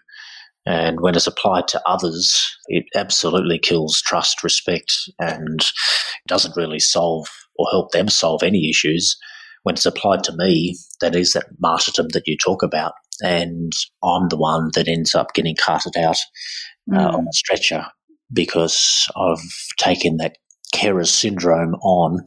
and 0.66 1.00
when 1.00 1.14
it's 1.14 1.26
applied 1.26 1.68
to 1.68 1.82
others, 1.86 2.56
it 2.68 2.84
absolutely 2.94 3.58
kills 3.58 4.00
trust, 4.00 4.42
respect, 4.42 4.92
and 5.18 5.60
doesn't 6.26 6.56
really 6.56 6.78
solve 6.78 7.26
or 7.56 7.66
help 7.70 7.92
them 7.92 8.08
solve 8.08 8.42
any 8.42 8.70
issues. 8.70 9.16
When 9.62 9.74
it's 9.74 9.86
applied 9.86 10.24
to 10.24 10.36
me, 10.36 10.76
that 11.00 11.14
is 11.14 11.32
that 11.32 11.46
martyrdom 11.60 12.08
that 12.12 12.26
you 12.26 12.36
talk 12.36 12.62
about. 12.62 12.92
And 13.22 13.72
I'm 14.02 14.28
the 14.28 14.36
one 14.36 14.70
that 14.74 14.88
ends 14.88 15.14
up 15.14 15.34
getting 15.34 15.56
carted 15.56 15.96
out 15.96 16.16
uh, 16.92 16.98
mm. 16.98 17.14
on 17.14 17.28
a 17.28 17.32
stretcher 17.32 17.86
because 18.32 19.06
I've 19.16 19.44
taken 19.78 20.16
that 20.16 20.36
carer 20.72 21.04
syndrome 21.04 21.74
on 21.76 22.24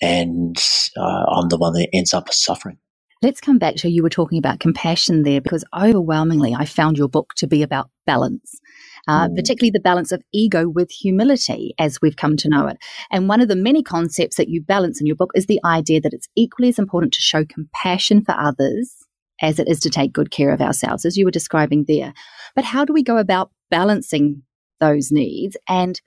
and 0.00 0.56
uh, 0.96 1.24
I'm 1.30 1.48
the 1.48 1.56
one 1.56 1.72
that 1.72 1.88
ends 1.92 2.14
up 2.14 2.32
suffering. 2.32 2.78
Let's 3.22 3.40
come 3.40 3.58
back 3.58 3.76
to 3.76 3.88
you 3.88 4.02
were 4.02 4.10
talking 4.10 4.38
about 4.38 4.60
compassion 4.60 5.22
there 5.22 5.40
because 5.40 5.64
overwhelmingly 5.74 6.54
I 6.54 6.66
found 6.66 6.98
your 6.98 7.08
book 7.08 7.32
to 7.36 7.46
be 7.46 7.62
about 7.62 7.90
balance. 8.06 8.60
Uh, 9.08 9.28
mm. 9.28 9.36
particularly 9.36 9.70
the 9.70 9.80
balance 9.80 10.10
of 10.10 10.20
ego 10.32 10.68
with 10.68 10.90
humility 10.90 11.74
as 11.78 12.00
we've 12.02 12.16
come 12.16 12.36
to 12.36 12.48
know 12.48 12.66
it. 12.66 12.76
And 13.12 13.28
one 13.28 13.40
of 13.40 13.46
the 13.46 13.54
many 13.54 13.80
concepts 13.80 14.36
that 14.36 14.48
you 14.48 14.60
balance 14.60 15.00
in 15.00 15.06
your 15.06 15.14
book 15.14 15.30
is 15.36 15.46
the 15.46 15.60
idea 15.64 16.00
that 16.00 16.12
it's 16.12 16.28
equally 16.34 16.70
as 16.70 16.78
important 16.78 17.14
to 17.14 17.20
show 17.20 17.44
compassion 17.44 18.24
for 18.24 18.32
others 18.32 18.96
as 19.40 19.58
it 19.58 19.68
is 19.68 19.78
to 19.80 19.90
take 19.90 20.12
good 20.12 20.30
care 20.30 20.50
of 20.50 20.60
ourselves, 20.60 21.04
as 21.04 21.16
you 21.16 21.24
were 21.24 21.30
describing 21.30 21.84
there. 21.86 22.12
But 22.54 22.64
how 22.64 22.84
do 22.84 22.92
we 22.92 23.02
go 23.02 23.16
about 23.16 23.50
balancing 23.70 24.42
those 24.80 25.12
needs? 25.12 25.56
And 25.68 26.00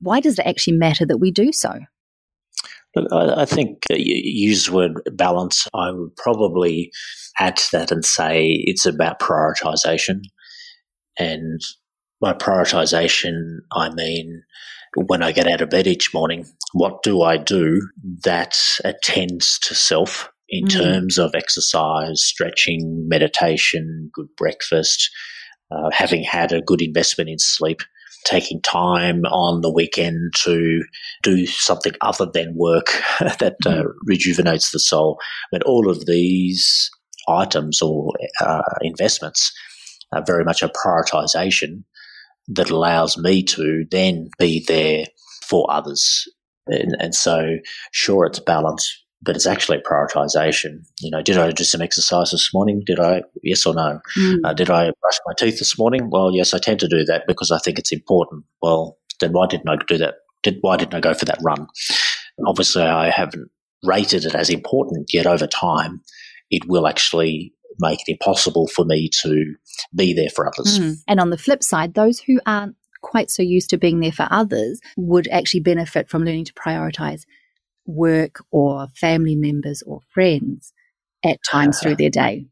why 0.00 0.20
does 0.20 0.38
it 0.38 0.46
actually 0.46 0.76
matter 0.76 1.06
that 1.06 1.18
we 1.18 1.30
do 1.30 1.52
so? 1.52 1.72
I, 2.96 3.42
I 3.42 3.44
think 3.44 3.84
you 3.90 4.48
use 4.48 4.66
the 4.66 4.72
word 4.72 5.02
balance. 5.12 5.68
I 5.74 5.90
would 5.90 6.16
probably 6.16 6.90
add 7.38 7.56
to 7.56 7.78
that 7.78 7.92
and 7.92 8.04
say 8.04 8.62
it's 8.64 8.86
about 8.86 9.20
prioritization. 9.20 10.22
And 11.18 11.60
by 12.20 12.32
prioritization, 12.32 13.58
I 13.72 13.90
mean 13.90 14.42
when 14.94 15.22
I 15.22 15.32
get 15.32 15.46
out 15.46 15.60
of 15.60 15.70
bed 15.70 15.86
each 15.86 16.12
morning, 16.14 16.46
what 16.72 17.02
do 17.02 17.22
I 17.22 17.36
do 17.36 17.88
that 18.24 18.58
attends 18.84 19.58
to 19.60 19.74
self 19.74 20.30
in 20.48 20.64
mm. 20.64 20.72
terms 20.72 21.18
of 21.18 21.34
exercise, 21.34 22.22
stretching, 22.22 23.06
meditation, 23.08 24.10
good 24.12 24.28
breakfast, 24.36 25.10
uh, 25.70 25.90
having 25.92 26.22
had 26.22 26.52
a 26.52 26.62
good 26.62 26.80
investment 26.80 27.30
in 27.30 27.38
sleep? 27.38 27.80
Taking 28.28 28.60
time 28.60 29.24
on 29.24 29.62
the 29.62 29.72
weekend 29.72 30.34
to 30.34 30.82
do 31.22 31.46
something 31.46 31.92
other 32.00 32.26
than 32.32 32.54
work 32.54 32.86
that 33.20 33.56
uh, 33.64 33.70
mm-hmm. 33.70 33.88
rejuvenates 34.04 34.70
the 34.70 34.78
soul. 34.78 35.18
But 35.50 35.62
all 35.62 35.88
of 35.88 36.06
these 36.06 36.90
items 37.28 37.80
or 37.80 38.12
uh, 38.40 38.62
investments 38.82 39.52
are 40.12 40.24
very 40.26 40.44
much 40.44 40.62
a 40.62 40.68
prioritization 40.68 41.84
that 42.48 42.70
allows 42.70 43.18
me 43.18 43.42
to 43.42 43.84
then 43.90 44.28
be 44.38 44.64
there 44.66 45.06
for 45.44 45.70
others. 45.70 46.26
And, 46.66 46.96
and 46.98 47.14
so, 47.14 47.56
sure, 47.92 48.26
it's 48.26 48.38
balance, 48.38 49.04
but 49.22 49.36
it's 49.36 49.46
actually 49.46 49.78
prioritization. 49.78 50.86
You 51.00 51.10
know, 51.10 51.22
did 51.22 51.38
I 51.38 51.50
do 51.50 51.64
some 51.64 51.82
exercise 51.82 52.30
this 52.30 52.52
morning? 52.54 52.82
Did 52.86 53.00
I? 53.00 53.22
Yes 53.42 53.66
or 53.66 53.74
no? 53.74 54.00
Mm. 54.16 54.40
Uh, 54.44 54.52
did 54.54 54.70
I 54.70 54.92
brush 55.00 55.18
my 55.26 55.34
teeth 55.36 55.58
this 55.58 55.78
morning? 55.78 56.10
Well, 56.10 56.32
yes, 56.32 56.54
I 56.54 56.58
tend 56.58 56.80
to 56.80 56.88
do 56.88 57.04
that 57.04 57.24
because 57.26 57.50
I 57.50 57.58
think 57.58 57.78
it's 57.78 57.92
important. 57.92 58.44
Well, 58.62 58.98
then 59.20 59.32
why 59.32 59.46
didn't 59.46 59.68
I 59.68 59.76
do 59.86 59.98
that? 59.98 60.16
Did, 60.42 60.58
why 60.60 60.76
didn't 60.76 60.94
I 60.94 61.00
go 61.00 61.14
for 61.14 61.24
that 61.24 61.40
run? 61.42 61.66
Obviously, 62.46 62.82
I 62.82 63.10
haven't 63.10 63.50
rated 63.82 64.24
it 64.24 64.34
as 64.34 64.50
important 64.50 65.10
yet 65.12 65.26
over 65.26 65.46
time. 65.46 66.00
It 66.50 66.68
will 66.68 66.86
actually 66.86 67.52
make 67.80 68.00
it 68.06 68.12
impossible 68.12 68.68
for 68.68 68.84
me 68.84 69.10
to 69.22 69.54
be 69.94 70.12
there 70.12 70.30
for 70.30 70.46
others. 70.46 70.78
Mm. 70.78 70.96
And 71.08 71.20
on 71.20 71.30
the 71.30 71.38
flip 71.38 71.62
side, 71.62 71.94
those 71.94 72.20
who 72.20 72.40
aren't 72.46 72.76
quite 73.02 73.30
so 73.30 73.42
used 73.42 73.70
to 73.70 73.78
being 73.78 74.00
there 74.00 74.12
for 74.12 74.26
others 74.30 74.80
would 74.96 75.28
actually 75.28 75.60
benefit 75.60 76.08
from 76.08 76.24
learning 76.24 76.44
to 76.44 76.52
prioritize 76.54 77.24
work 77.88 78.44
or 78.52 78.86
family 78.94 79.34
members 79.34 79.82
or 79.82 80.00
friends 80.12 80.72
at 81.24 81.38
times 81.50 81.80
through 81.80 81.96
their 81.96 82.10
day. 82.10 82.46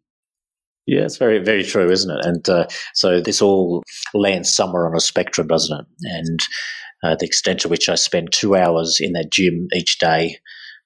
Yeah, 0.87 1.03
it's 1.03 1.19
very, 1.19 1.39
very 1.39 1.65
true, 1.65 1.91
isn't 1.91 2.11
it? 2.11 2.25
And 2.25 2.49
uh, 2.49 2.67
so 2.95 3.21
this 3.21 3.43
all 3.43 3.83
lands 4.15 4.53
somewhere 4.53 4.87
on 4.87 4.97
a 4.97 5.01
spectrum, 5.01 5.49
doesn't 5.49 5.79
it? 5.79 5.87
And 6.05 6.41
uh, 7.03 7.17
the 7.17 7.27
extent 7.27 7.61
to 7.61 7.69
which 7.69 7.89
I 7.89 7.97
spend 7.97 8.33
two 8.33 8.57
hours 8.57 8.99
in 9.01 9.13
that 9.13 9.31
gym 9.31 9.69
each 9.75 9.99
day, 9.99 10.39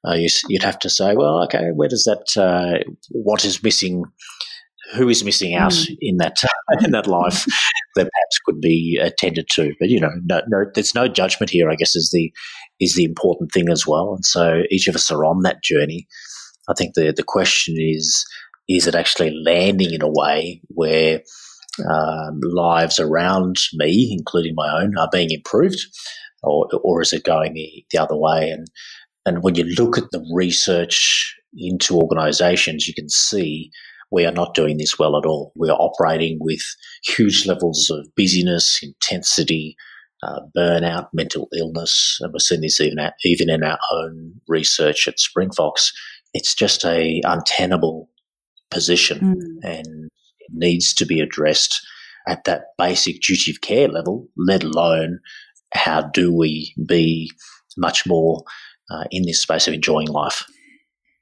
uh, 0.08 0.14
you, 0.14 0.28
would 0.50 0.62
have 0.62 0.78
to 0.80 0.90
say, 0.90 1.14
well, 1.14 1.42
okay, 1.44 1.68
where 1.74 1.88
does 1.88 2.04
that, 2.04 2.36
uh, 2.36 2.82
what 3.10 3.44
is 3.44 3.62
missing? 3.62 4.04
Who 4.94 5.08
is 5.08 5.24
missing 5.24 5.54
out 5.54 5.72
mm. 5.72 5.96
in 6.00 6.16
that 6.18 6.42
in 6.84 6.90
that 6.92 7.06
life 7.06 7.44
that 7.96 8.04
perhaps 8.04 8.38
could 8.44 8.60
be 8.60 8.98
attended 9.02 9.46
to? 9.52 9.72
But 9.78 9.88
you 9.88 10.00
know, 10.00 10.10
no, 10.24 10.42
no, 10.48 10.64
there's 10.74 10.94
no 10.94 11.08
judgment 11.08 11.50
here. 11.50 11.70
I 11.70 11.76
guess 11.76 11.94
is 11.94 12.10
the 12.12 12.32
is 12.80 12.94
the 12.94 13.04
important 13.04 13.52
thing 13.52 13.68
as 13.68 13.86
well. 13.86 14.14
And 14.14 14.24
so 14.24 14.62
each 14.70 14.88
of 14.88 14.94
us 14.94 15.10
are 15.10 15.24
on 15.24 15.42
that 15.42 15.62
journey. 15.62 16.06
I 16.68 16.74
think 16.76 16.94
the, 16.94 17.12
the 17.14 17.22
question 17.22 17.76
is, 17.78 18.24
is 18.68 18.86
it 18.86 18.94
actually 18.94 19.34
landing 19.44 19.92
in 19.92 20.02
a 20.02 20.08
way 20.08 20.62
where 20.68 21.20
um, 21.80 22.40
lives 22.42 22.98
around 22.98 23.56
me, 23.74 24.14
including 24.16 24.54
my 24.54 24.80
own, 24.80 24.96
are 24.96 25.08
being 25.12 25.30
improved, 25.30 25.80
or, 26.42 26.68
or 26.82 27.02
is 27.02 27.12
it 27.12 27.24
going 27.24 27.54
the, 27.54 27.84
the 27.90 27.98
other 27.98 28.16
way? 28.16 28.50
And 28.50 28.66
and 29.26 29.42
when 29.42 29.54
you 29.54 29.64
look 29.64 29.98
at 29.98 30.10
the 30.12 30.24
research 30.34 31.36
into 31.56 31.96
organisations, 31.96 32.88
you 32.88 32.94
can 32.94 33.08
see 33.08 33.70
we 34.10 34.26
are 34.26 34.32
not 34.32 34.54
doing 34.54 34.78
this 34.78 34.98
well 34.98 35.16
at 35.16 35.26
all. 35.26 35.52
We 35.54 35.70
are 35.70 35.78
operating 35.78 36.38
with 36.40 36.62
huge 37.04 37.46
levels 37.46 37.90
of 37.90 38.08
busyness, 38.16 38.80
intensity, 38.82 39.76
uh, 40.22 40.40
burnout, 40.56 41.08
mental 41.12 41.48
illness, 41.56 42.18
and 42.20 42.32
we're 42.32 42.40
seeing 42.40 42.60
this 42.60 42.80
even 42.80 42.98
at, 42.98 43.14
even 43.24 43.48
in 43.48 43.62
our 43.62 43.78
own 43.92 44.34
research 44.48 45.08
at 45.08 45.18
Springfox. 45.18 45.92
It's 46.34 46.54
just 46.54 46.84
a 46.84 47.20
untenable 47.24 48.08
position, 48.70 49.20
mm. 49.20 49.68
and 49.68 50.08
it 50.40 50.50
needs 50.52 50.92
to 50.94 51.06
be 51.06 51.20
addressed 51.20 51.80
at 52.28 52.44
that 52.44 52.64
basic 52.76 53.22
duty 53.22 53.50
of 53.50 53.60
care 53.60 53.88
level. 53.88 54.28
Let 54.36 54.62
alone 54.62 55.20
how 55.72 56.02
do 56.02 56.34
we 56.34 56.74
be 56.84 57.30
much 57.76 58.06
more 58.06 58.42
uh, 58.90 59.04
in 59.10 59.22
this 59.24 59.40
space 59.40 59.68
of 59.68 59.74
enjoying 59.74 60.08
life 60.08 60.44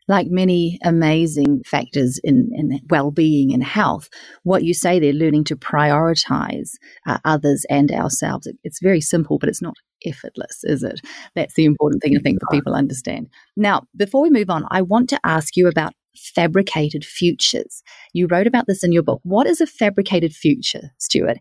like 0.09 0.29
many 0.31 0.79
amazing 0.83 1.63
factors 1.65 2.19
in, 2.25 2.51
in 2.53 2.81
well-being 2.89 3.53
and 3.53 3.63
health, 3.63 4.09
what 4.43 4.65
you 4.65 4.75
say 4.75 4.99
there, 4.99 5.13
learning 5.13 5.45
to 5.45 5.57
prioritize 5.57 6.71
uh, 7.07 7.19
others 7.25 7.65
and 7.71 7.93
ourselves, 7.93 8.47
it, 8.47 8.57
it's 8.65 8.81
very 8.81 9.01
simple, 9.01 9.39
but 9.39 9.49
it's 9.49 9.63
not 9.63 9.75
effortless, 10.05 10.61
is 10.65 10.83
it? 10.83 11.01
That's 11.35 11.55
the 11.55 11.65
important 11.65 12.03
thing 12.03 12.17
I 12.17 12.21
think 12.21 12.41
that 12.41 12.49
people 12.51 12.75
understand. 12.75 13.29
Now, 13.57 13.83
before 13.97 14.23
we 14.23 14.31
move 14.31 14.51
on, 14.51 14.65
I 14.71 14.83
want 14.83 15.09
to 15.11 15.21
ask 15.25 15.57
you 15.57 15.69
about 15.69 15.93
fabricated 16.17 17.05
futures. 17.05 17.83
You 18.13 18.27
wrote 18.27 18.47
about 18.47 18.67
this 18.67 18.83
in 18.83 18.93
your 18.93 19.03
book. 19.03 19.21
What 19.23 19.47
is 19.47 19.61
a 19.61 19.67
fabricated 19.67 20.33
future, 20.33 20.91
Stuart? 20.99 21.39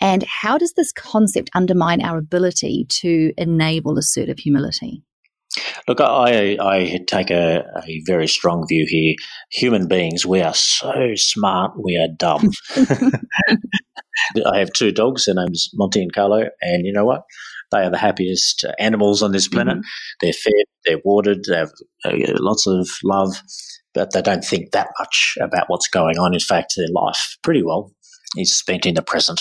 And 0.00 0.24
how 0.24 0.58
does 0.58 0.72
this 0.72 0.92
concept 0.92 1.50
undermine 1.54 2.02
our 2.02 2.18
ability 2.18 2.86
to 2.88 3.32
enable 3.36 3.98
assertive 3.98 4.38
humility? 4.38 5.02
Look, 5.86 6.00
I, 6.00 6.56
I 6.60 7.00
take 7.06 7.30
a, 7.30 7.64
a 7.86 8.02
very 8.06 8.26
strong 8.26 8.66
view 8.66 8.86
here. 8.88 9.14
Human 9.50 9.86
beings, 9.86 10.24
we 10.24 10.40
are 10.40 10.54
so 10.54 11.14
smart, 11.16 11.72
we 11.76 11.96
are 11.96 12.08
dumb. 12.16 12.50
I 14.46 14.58
have 14.58 14.72
two 14.72 14.92
dogs. 14.92 15.24
Their 15.24 15.34
names 15.34 15.70
Monty 15.74 16.02
and 16.02 16.12
Carlo, 16.12 16.48
and 16.60 16.86
you 16.86 16.92
know 16.92 17.04
what? 17.04 17.22
They 17.70 17.78
are 17.78 17.90
the 17.90 17.98
happiest 17.98 18.64
animals 18.78 19.22
on 19.22 19.32
this 19.32 19.48
planet. 19.48 19.78
Mm-hmm. 19.78 19.86
They're 20.20 20.32
fed, 20.32 20.64
they're 20.84 21.00
watered, 21.04 21.44
they 21.48 21.56
have 21.56 21.72
uh, 22.04 22.12
lots 22.38 22.66
of 22.66 22.88
love, 23.02 23.34
but 23.94 24.12
they 24.12 24.22
don't 24.22 24.44
think 24.44 24.72
that 24.72 24.88
much 24.98 25.38
about 25.40 25.64
what's 25.68 25.88
going 25.88 26.18
on. 26.18 26.34
In 26.34 26.40
fact, 26.40 26.74
their 26.76 26.88
life 26.92 27.38
pretty 27.42 27.62
well 27.62 27.92
is 28.36 28.56
spent 28.56 28.86
in 28.86 28.94
the 28.94 29.02
present 29.02 29.40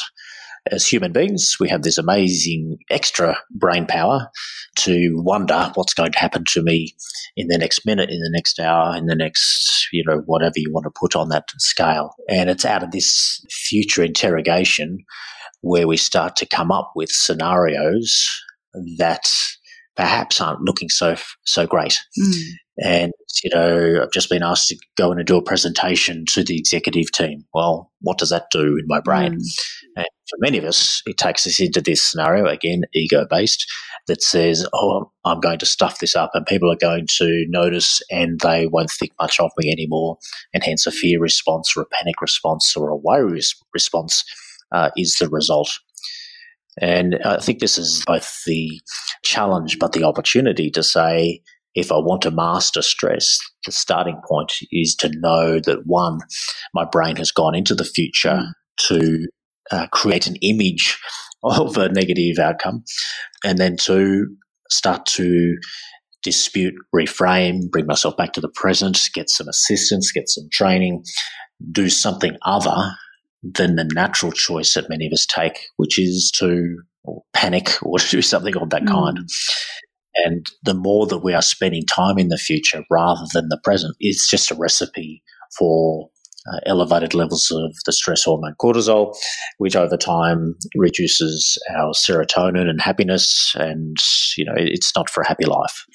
as 0.70 0.86
human 0.86 1.12
beings, 1.12 1.58
we 1.60 1.70
have 1.70 1.82
this 1.82 1.98
amazing 1.98 2.78
extra 2.90 3.38
brain 3.50 3.86
power 3.88 4.30
to 4.76 5.14
wonder 5.16 5.72
what's 5.74 5.94
going 5.94 6.12
to 6.12 6.20
happen 6.20 6.44
to 6.50 6.62
me 6.62 6.96
in 7.36 7.48
the 7.48 7.58
next 7.58 7.86
minute, 7.86 8.10
in 8.10 8.20
the 8.20 8.32
next 8.32 8.60
hour, 8.60 8.96
in 8.96 9.08
the 9.08 9.16
next, 9.16 9.88
you 9.92 10.04
know, 10.06 10.22
whatever 10.26 10.54
you 10.58 10.72
want 10.72 10.84
to 10.84 11.00
put 11.00 11.16
on 11.16 11.30
that 11.30 11.46
scale. 11.58 12.14
And 12.30 12.50
it's 12.50 12.66
out 12.66 12.84
of 12.84 12.92
this 12.92 13.44
future 13.50 14.04
interrogation 14.04 15.00
where 15.62 15.88
we 15.88 15.98
start 15.98 16.36
to 16.38 16.46
come 16.46 16.72
up 16.72 16.92
with 16.96 17.10
scenarios 17.10 18.30
that 18.98 19.28
perhaps 19.96 20.40
aren't 20.40 20.62
looking 20.62 20.90
so 20.90 21.16
so 21.44 21.68
great. 21.68 22.00
Mm. 22.20 22.34
And 22.84 23.12
you 23.44 23.50
know, 23.54 24.02
I've 24.02 24.12
just 24.12 24.30
been 24.30 24.44
asked 24.44 24.70
to 24.70 24.78
go 24.98 25.12
in 25.12 25.18
and 25.18 25.28
do 25.28 25.38
a 25.38 25.44
presentation 25.44 26.26
to 26.30 26.44
the 26.44 26.58
executive 26.58 27.12
team. 27.12 27.46
Well, 27.54 27.92
what 28.02 28.18
does 28.18 28.30
that 28.30 28.48
do 28.52 28.78
in 28.78 28.86
my 28.88 29.00
brain? 29.00 29.34
Mm. 29.34 29.46
And 29.98 30.06
for 30.30 30.38
many 30.40 30.58
of 30.58 30.64
us, 30.64 31.02
it 31.06 31.18
takes 31.18 31.46
us 31.46 31.60
into 31.60 31.82
this 31.82 32.02
scenario 32.02 32.46
again, 32.46 32.84
ego 32.94 33.26
based, 33.30 33.70
that 34.08 34.24
says, 34.24 34.66
"Oh, 34.74 35.12
I'm 35.26 35.40
going 35.40 35.60
to 35.60 35.66
stuff 35.66 36.00
this 36.00 36.16
up, 36.16 36.32
and 36.34 36.46
people 36.46 36.72
are 36.72 36.78
going 36.78 37.08
to 37.18 37.46
notice, 37.50 38.02
and 38.10 38.40
they 38.40 38.68
won't 38.68 38.92
think 38.92 39.12
much 39.20 39.40
of 39.40 39.52
me 39.58 39.72
anymore." 39.72 40.18
And 40.54 40.64
hence, 40.64 40.88
a 40.88 40.92
fear 40.92 41.20
response, 41.20 41.74
or 41.76 41.82
a 41.82 41.86
panic 42.00 42.22
response, 42.22 42.76
or 42.76 42.90
a 42.90 42.96
worry 42.96 43.42
response 43.74 44.24
uh, 44.72 44.90
is 44.96 45.18
the 45.20 45.30
result. 45.30 45.70
And 46.80 47.20
I 47.26 47.38
think 47.38 47.60
this 47.60 47.78
is 47.78 48.04
both 48.06 48.44
the 48.46 48.82
challenge 49.24 49.78
but 49.80 49.92
the 49.92 50.04
opportunity 50.04 50.70
to 50.72 50.84
say, 50.84 51.42
if 51.76 51.92
I 51.92 51.96
want 51.96 52.22
to 52.24 52.32
master 52.32 52.82
stress, 52.82 53.38
the 53.66 53.72
starting 53.72 54.20
point 54.28 54.54
is 54.72 54.96
to 54.96 55.12
know 55.14 55.60
that 55.60 55.86
one, 55.86 56.20
my 56.74 56.86
brain 56.86 57.16
has 57.18 57.32
gone 57.32 57.56
into 57.56 57.76
the 57.76 57.86
future 57.86 58.42
mm. 58.42 58.52
to 58.88 59.28
uh, 59.72 59.88
create 59.88 60.28
an 60.28 60.36
image 60.42 60.98
of 61.44 61.78
a 61.78 61.90
negative 61.90 62.40
outcome. 62.40 62.84
And 63.44 63.58
then 63.58 63.78
two, 63.78 64.28
start 64.70 65.06
to 65.06 65.58
dispute, 66.24 66.76
reframe, 66.94 67.70
bring 67.72 67.86
myself 67.86 68.16
back 68.16 68.34
to 68.34 68.42
the 68.42 68.52
present, 68.54 69.00
get 69.14 69.30
some 69.30 69.48
assistance, 69.48 70.12
get 70.12 70.30
some 70.30 70.48
training, 70.52 71.04
do 71.72 71.90
something 71.90 72.38
other 72.46 72.96
than 73.44 73.76
the 73.76 73.90
natural 73.94 74.32
choice 74.32 74.74
that 74.74 74.90
many 74.90 75.08
of 75.08 75.14
us 75.14 75.26
take, 75.26 75.60
which 75.78 76.00
is 76.00 76.32
to 76.38 76.78
panic 77.34 77.72
or 77.84 78.00
to 78.00 78.10
do 78.10 78.22
something 78.22 78.56
of 78.58 78.70
that 78.70 78.84
mm. 78.84 78.88
kind. 78.88 79.30
And 80.26 80.46
the 80.64 80.74
more 80.74 81.08
that 81.08 81.20
we 81.20 81.34
are 81.34 81.42
spending 81.42 81.86
time 81.86 82.18
in 82.18 82.28
the 82.28 82.38
future 82.38 82.84
rather 82.92 83.26
than 83.34 83.48
the 83.50 83.60
present, 83.64 83.96
it's 84.00 84.30
just 84.30 84.52
a 84.52 84.56
recipe 84.56 85.24
for 85.58 86.10
uh, 86.52 86.60
elevated 86.66 87.14
levels 87.14 87.52
of 87.52 87.76
the 87.86 87.92
stress 87.92 88.24
hormone 88.24 88.56
cortisol, 88.60 89.16
which 89.58 89.76
over 89.76 89.96
time 89.96 90.56
reduces 90.76 91.58
our 91.70 91.92
serotonin 91.94 92.68
and 92.68 92.82
happiness. 92.82 93.54
And, 93.56 93.96
you 94.38 94.46
know, 94.46 94.54
it's 94.58 94.92
not 94.96 95.10
for 95.10 95.22
a 95.22 95.28
happy 95.28 95.46
life. 95.46 95.86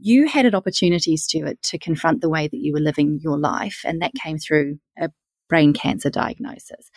You 0.00 0.26
had 0.26 0.46
an 0.46 0.54
opportunity, 0.54 1.16
Stuart, 1.16 1.62
to 1.62 1.78
confront 1.78 2.20
the 2.20 2.28
way 2.28 2.48
that 2.48 2.58
you 2.58 2.72
were 2.72 2.80
living 2.80 3.20
your 3.22 3.38
life, 3.38 3.80
and 3.84 4.02
that 4.02 4.12
came 4.20 4.38
through 4.38 4.78
a 4.98 5.10
brain 5.48 5.72
cancer 5.72 6.10
diagnosis. 6.10 6.90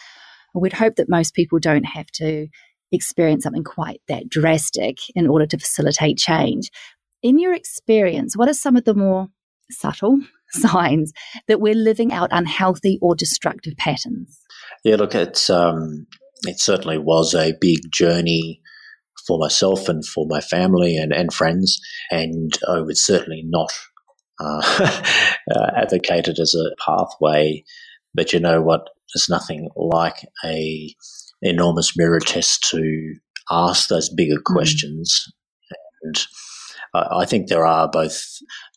We'd 0.54 0.74
hope 0.74 0.96
that 0.96 1.10
most 1.10 1.34
people 1.34 1.60
don't 1.60 1.84
have 1.84 2.08
to 2.16 2.48
experience 2.92 3.44
something 3.44 3.64
quite 3.64 4.02
that 4.08 4.30
drastic 4.30 4.98
in 5.16 5.28
order 5.28 5.46
to 5.46 5.58
facilitate 5.58 6.18
change. 6.18 6.72
In 7.22 7.38
your 7.38 7.54
experience, 7.54 8.36
what 8.36 8.50
are 8.50 8.54
some 8.54 8.76
of 8.76 8.86
the 8.86 8.96
more 8.96 9.28
subtle 9.70 10.20
signs 10.52 11.12
that 11.48 11.60
we're 11.60 11.76
living 11.76 12.14
out 12.14 12.30
unhealthy 12.32 12.98
or 13.02 13.16
destructive 13.16 13.76
patterns? 13.78 14.40
Yeah, 14.84 14.96
look, 14.96 15.16
it's 15.16 15.50
um, 15.50 16.08
it 16.44 16.60
certainly 16.60 16.98
was 16.98 17.34
a 17.34 17.54
big 17.60 17.92
journey 17.92 18.62
for 19.26 19.38
myself 19.38 19.90
and 19.90 20.06
for 20.06 20.26
my 20.28 20.40
family 20.40 20.96
and, 20.96 21.12
and 21.12 21.34
friends, 21.34 21.80
and 22.12 22.58
I 22.68 22.80
would 22.80 22.98
certainly 22.98 23.44
not 23.46 23.72
uh, 24.40 24.62
uh, 25.52 25.72
advocate 25.76 26.28
it 26.28 26.40
as 26.40 26.56
a 26.56 26.76
pathway. 26.84 27.64
But 28.18 28.34
you 28.34 28.42
know 28.42 28.62
what? 28.62 28.90
There's 29.14 29.30
nothing 29.30 29.70
like 29.78 30.28
a 30.44 30.94
enormous 31.42 31.96
mirror 31.96 32.20
test 32.20 32.68
to 32.72 33.14
ask 33.50 33.88
those 33.88 34.10
bigger 34.10 34.40
mm. 34.40 34.44
questions. 34.44 35.32
And 36.04 36.28
I 36.94 37.26
think 37.26 37.48
there 37.48 37.66
are 37.66 37.90
both 37.90 38.22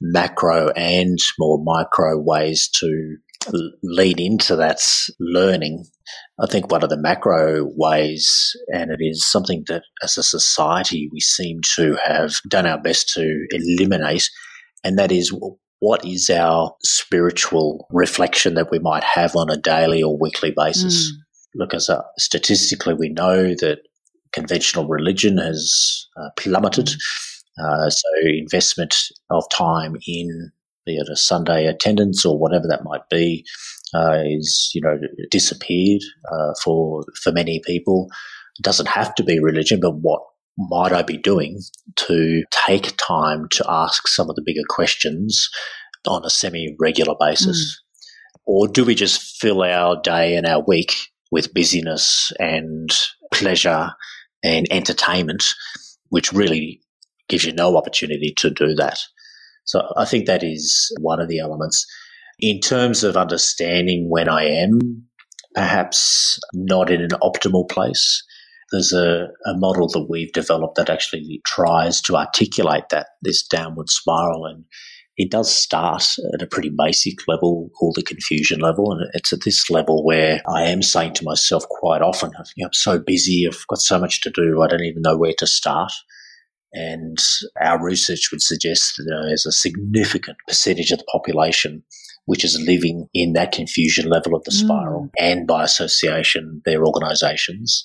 macro 0.00 0.68
and 0.76 1.18
more 1.38 1.58
micro 1.64 2.18
ways 2.18 2.68
to 2.74 3.16
lead 3.82 4.20
into 4.20 4.54
that 4.56 4.82
learning. 5.18 5.86
I 6.38 6.46
think 6.46 6.70
one 6.70 6.82
of 6.82 6.90
the 6.90 7.00
macro 7.00 7.66
ways, 7.76 8.54
and 8.68 8.90
it 8.90 8.98
is 9.00 9.26
something 9.26 9.64
that 9.68 9.84
as 10.02 10.18
a 10.18 10.22
society 10.22 11.08
we 11.10 11.20
seem 11.20 11.60
to 11.76 11.96
have 12.04 12.34
done 12.48 12.66
our 12.66 12.80
best 12.80 13.08
to 13.14 13.46
eliminate, 13.50 14.28
and 14.84 14.98
that 14.98 15.12
is 15.12 15.32
what 15.80 16.04
is 16.04 16.30
our 16.30 16.74
spiritual 16.84 17.86
reflection 17.90 18.54
that 18.54 18.70
we 18.70 18.78
might 18.78 19.04
have 19.04 19.34
on 19.34 19.50
a 19.50 19.56
daily 19.56 20.02
or 20.02 20.16
weekly 20.16 20.52
basis. 20.56 21.10
Mm 21.10 21.16
look, 21.54 21.74
as 21.74 21.88
a, 21.88 22.04
statistically, 22.18 22.94
we 22.94 23.08
know 23.08 23.54
that 23.54 23.80
conventional 24.32 24.86
religion 24.86 25.38
has 25.38 26.06
uh, 26.16 26.30
plummeted. 26.36 26.90
Uh, 27.58 27.90
so, 27.90 28.08
investment 28.24 28.96
of 29.30 29.44
time 29.50 29.96
in 30.06 30.52
be 30.86 30.96
it 30.96 31.08
a 31.12 31.16
Sunday 31.16 31.66
attendance 31.66 32.24
or 32.24 32.38
whatever 32.38 32.66
that 32.66 32.84
might 32.84 33.06
be 33.10 33.44
uh, 33.92 34.22
is 34.24 34.70
you 34.74 34.80
know 34.80 34.98
disappeared 35.30 36.00
uh, 36.32 36.54
for 36.62 37.04
for 37.22 37.32
many 37.32 37.60
people. 37.66 38.08
It 38.58 38.62
doesn't 38.62 38.88
have 38.88 39.14
to 39.16 39.24
be 39.24 39.40
religion, 39.40 39.80
but 39.80 39.96
what 39.96 40.22
might 40.68 40.92
I 40.92 41.02
be 41.02 41.16
doing 41.16 41.60
to 41.96 42.44
take 42.50 42.96
time 42.96 43.46
to 43.52 43.64
ask 43.68 44.06
some 44.06 44.28
of 44.28 44.36
the 44.36 44.42
bigger 44.44 44.66
questions 44.68 45.48
on 46.06 46.24
a 46.24 46.30
semi 46.30 46.76
regular 46.78 47.14
basis? 47.18 47.58
Mm. 47.58 48.40
Or 48.46 48.68
do 48.68 48.84
we 48.84 48.94
just 48.94 49.40
fill 49.40 49.62
our 49.62 50.00
day 50.02 50.36
and 50.36 50.46
our 50.46 50.62
week 50.66 50.94
with 51.30 51.54
busyness 51.54 52.32
and 52.38 52.90
pleasure 53.32 53.90
and 54.42 54.66
entertainment, 54.70 55.54
which 56.08 56.32
really 56.32 56.80
gives 57.28 57.44
you 57.44 57.52
no 57.52 57.76
opportunity 57.76 58.34
to 58.36 58.50
do 58.50 58.74
that. 58.74 58.98
So 59.64 59.82
I 59.96 60.04
think 60.04 60.26
that 60.26 60.42
is 60.42 60.92
one 61.00 61.20
of 61.20 61.28
the 61.28 61.38
elements. 61.38 61.86
In 62.40 62.60
terms 62.60 63.04
of 63.04 63.16
understanding 63.16 64.08
when 64.10 64.28
I 64.28 64.44
am 64.44 65.04
perhaps 65.54 66.38
not 66.52 66.90
in 66.90 67.00
an 67.00 67.10
optimal 67.22 67.68
place, 67.68 68.22
there's 68.70 68.92
a, 68.92 69.28
a 69.46 69.54
model 69.56 69.88
that 69.88 70.06
we've 70.08 70.32
developed 70.32 70.76
that 70.76 70.90
actually 70.90 71.40
tries 71.46 72.00
to 72.02 72.16
articulate 72.16 72.84
that, 72.90 73.08
this 73.22 73.46
downward 73.46 73.88
spiral. 73.88 74.46
And 74.46 74.64
it 75.16 75.30
does 75.30 75.54
start 75.54 76.04
at 76.34 76.42
a 76.42 76.46
pretty 76.46 76.70
basic 76.76 77.26
level 77.26 77.70
called 77.78 77.96
the 77.96 78.02
confusion 78.02 78.60
level. 78.60 78.92
And 78.92 79.10
it's 79.14 79.32
at 79.32 79.44
this 79.44 79.70
level 79.70 80.04
where 80.04 80.40
I 80.48 80.62
am 80.64 80.82
saying 80.82 81.14
to 81.14 81.24
myself 81.24 81.64
quite 81.68 82.02
often, 82.02 82.30
you 82.56 82.62
know, 82.62 82.68
I'm 82.68 82.72
so 82.72 82.98
busy, 82.98 83.46
I've 83.46 83.66
got 83.68 83.80
so 83.80 83.98
much 83.98 84.20
to 84.22 84.30
do, 84.30 84.62
I 84.62 84.68
don't 84.68 84.84
even 84.84 85.02
know 85.02 85.16
where 85.16 85.34
to 85.38 85.46
start. 85.46 85.92
And 86.72 87.18
our 87.60 87.82
research 87.82 88.28
would 88.30 88.42
suggest 88.42 88.94
that 88.96 89.24
there's 89.26 89.46
a 89.46 89.52
significant 89.52 90.38
percentage 90.46 90.92
of 90.92 91.00
the 91.00 91.04
population 91.10 91.82
which 92.26 92.44
is 92.44 92.62
living 92.64 93.08
in 93.12 93.32
that 93.32 93.50
confusion 93.50 94.08
level 94.08 94.36
of 94.36 94.44
the 94.44 94.52
spiral, 94.52 95.04
mm. 95.04 95.10
and 95.18 95.48
by 95.48 95.64
association, 95.64 96.62
their 96.64 96.86
organisations. 96.86 97.84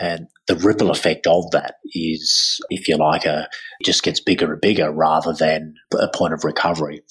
And 0.00 0.26
the 0.46 0.56
ripple 0.56 0.90
effect 0.90 1.26
of 1.26 1.50
that 1.52 1.76
is, 1.92 2.60
if 2.68 2.88
you 2.88 2.96
like, 2.96 3.24
a, 3.24 3.48
it 3.80 3.84
just 3.84 4.02
gets 4.02 4.20
bigger 4.20 4.52
and 4.52 4.60
bigger 4.60 4.90
rather 4.90 5.32
than 5.32 5.74
a 5.98 6.08
point 6.08 6.34
of 6.34 6.44
recovery. 6.44 7.02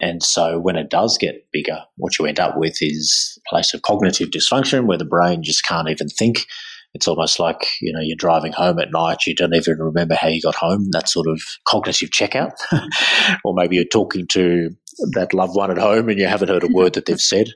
And 0.00 0.22
so 0.22 0.58
when 0.58 0.76
it 0.76 0.90
does 0.90 1.18
get 1.18 1.50
bigger, 1.52 1.82
what 1.96 2.18
you 2.18 2.26
end 2.26 2.38
up 2.38 2.56
with 2.56 2.78
is 2.80 3.38
a 3.38 3.50
place 3.50 3.74
of 3.74 3.82
cognitive 3.82 4.28
dysfunction 4.28 4.86
where 4.86 4.98
the 4.98 5.04
brain 5.04 5.42
just 5.42 5.64
can't 5.64 5.88
even 5.88 6.08
think. 6.08 6.46
It's 6.94 7.08
almost 7.08 7.38
like, 7.38 7.66
you 7.80 7.92
know, 7.92 8.00
you're 8.00 8.16
driving 8.16 8.52
home 8.52 8.78
at 8.78 8.92
night, 8.92 9.26
you 9.26 9.34
don't 9.34 9.54
even 9.54 9.78
remember 9.78 10.14
how 10.14 10.28
you 10.28 10.40
got 10.40 10.54
home, 10.54 10.88
that 10.92 11.08
sort 11.08 11.26
of 11.26 11.40
cognitive 11.66 12.10
checkout. 12.10 12.52
or 13.44 13.54
maybe 13.54 13.76
you're 13.76 13.84
talking 13.84 14.26
to 14.28 14.70
that 15.12 15.34
loved 15.34 15.54
one 15.54 15.70
at 15.70 15.78
home 15.78 16.08
and 16.08 16.18
you 16.18 16.26
haven't 16.26 16.48
heard 16.48 16.64
a 16.64 16.72
word 16.72 16.94
that 16.94 17.06
they've 17.06 17.20
said 17.20 17.48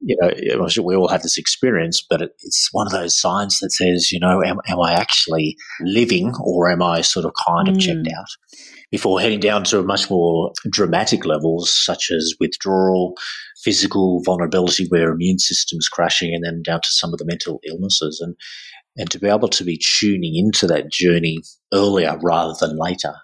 you 0.00 0.16
know, 0.20 0.68
we 0.82 0.96
all 0.96 1.08
have 1.08 1.22
this 1.22 1.36
experience, 1.36 2.04
but 2.08 2.22
it's 2.22 2.68
one 2.72 2.86
of 2.86 2.92
those 2.92 3.18
signs 3.18 3.58
that 3.58 3.70
says, 3.70 4.10
you 4.10 4.18
know, 4.18 4.42
am, 4.42 4.58
am 4.66 4.80
I 4.80 4.94
actually 4.94 5.56
living 5.80 6.32
or 6.42 6.70
am 6.70 6.82
I 6.82 7.02
sort 7.02 7.26
of 7.26 7.32
kind 7.46 7.68
of 7.68 7.74
mm. 7.74 7.80
checked 7.80 8.08
out? 8.16 8.26
Before 8.90 9.20
heading 9.20 9.40
down 9.40 9.64
to 9.64 9.82
much 9.82 10.10
more 10.10 10.52
dramatic 10.70 11.24
levels, 11.24 11.70
such 11.70 12.10
as 12.10 12.34
withdrawal, 12.40 13.14
physical 13.62 14.22
vulnerability 14.24 14.86
where 14.88 15.12
immune 15.12 15.38
system's 15.38 15.88
crashing, 15.88 16.34
and 16.34 16.44
then 16.44 16.62
down 16.62 16.80
to 16.80 16.90
some 16.90 17.12
of 17.12 17.18
the 17.18 17.26
mental 17.26 17.60
illnesses. 17.68 18.20
And, 18.20 18.34
and 18.96 19.10
to 19.10 19.18
be 19.18 19.28
able 19.28 19.48
to 19.48 19.64
be 19.64 19.78
tuning 19.78 20.34
into 20.34 20.66
that 20.66 20.90
journey 20.90 21.38
earlier 21.72 22.18
rather 22.22 22.54
than 22.58 22.78
later 22.78 23.14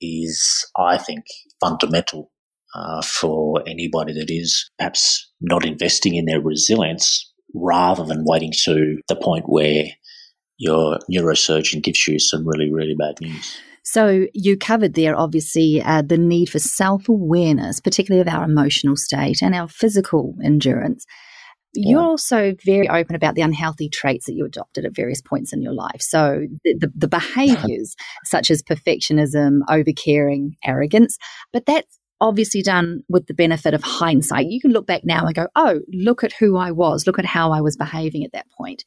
is, 0.00 0.66
I 0.76 0.98
think, 0.98 1.24
fundamental 1.60 2.30
uh, 2.76 3.00
for 3.02 3.62
anybody 3.66 4.12
that 4.12 4.30
is 4.30 4.70
perhaps 4.78 5.30
not 5.40 5.64
investing 5.64 6.14
in 6.14 6.26
their 6.26 6.40
resilience 6.40 7.32
rather 7.54 8.04
than 8.04 8.24
waiting 8.26 8.52
to 8.64 8.98
the 9.08 9.16
point 9.16 9.46
where 9.46 9.84
your 10.58 10.98
neurosurgeon 11.10 11.82
gives 11.82 12.06
you 12.06 12.18
some 12.18 12.46
really, 12.46 12.70
really 12.70 12.94
bad 12.94 13.14
news. 13.20 13.56
So, 13.82 14.26
you 14.34 14.58
covered 14.58 14.94
there 14.94 15.16
obviously 15.16 15.80
uh, 15.80 16.02
the 16.02 16.18
need 16.18 16.50
for 16.50 16.58
self 16.58 17.08
awareness, 17.08 17.80
particularly 17.80 18.20
of 18.20 18.34
our 18.34 18.44
emotional 18.44 18.96
state 18.96 19.42
and 19.42 19.54
our 19.54 19.68
physical 19.68 20.34
endurance. 20.44 21.06
You're 21.78 22.02
also 22.02 22.54
very 22.64 22.88
open 22.88 23.14
about 23.14 23.34
the 23.34 23.42
unhealthy 23.42 23.90
traits 23.90 24.24
that 24.26 24.32
you 24.32 24.46
adopted 24.46 24.86
at 24.86 24.96
various 24.96 25.20
points 25.20 25.52
in 25.52 25.60
your 25.60 25.74
life. 25.74 26.00
So, 26.00 26.46
the, 26.64 26.74
the, 26.78 26.92
the 26.96 27.08
behaviors 27.20 27.94
such 28.24 28.50
as 28.50 28.62
perfectionism, 28.62 29.60
overcaring, 29.68 30.56
arrogance, 30.64 31.16
but 31.52 31.64
that's 31.66 31.98
obviously 32.20 32.62
done 32.62 33.02
with 33.08 33.26
the 33.26 33.34
benefit 33.34 33.74
of 33.74 33.82
hindsight. 33.82 34.46
You 34.46 34.60
can 34.60 34.72
look 34.72 34.86
back 34.86 35.02
now 35.04 35.26
and 35.26 35.34
go, 35.34 35.48
oh, 35.54 35.80
look 35.92 36.24
at 36.24 36.32
who 36.32 36.56
I 36.56 36.70
was, 36.70 37.06
look 37.06 37.18
at 37.18 37.26
how 37.26 37.52
I 37.52 37.60
was 37.60 37.76
behaving 37.76 38.24
at 38.24 38.32
that 38.32 38.46
point. 38.56 38.84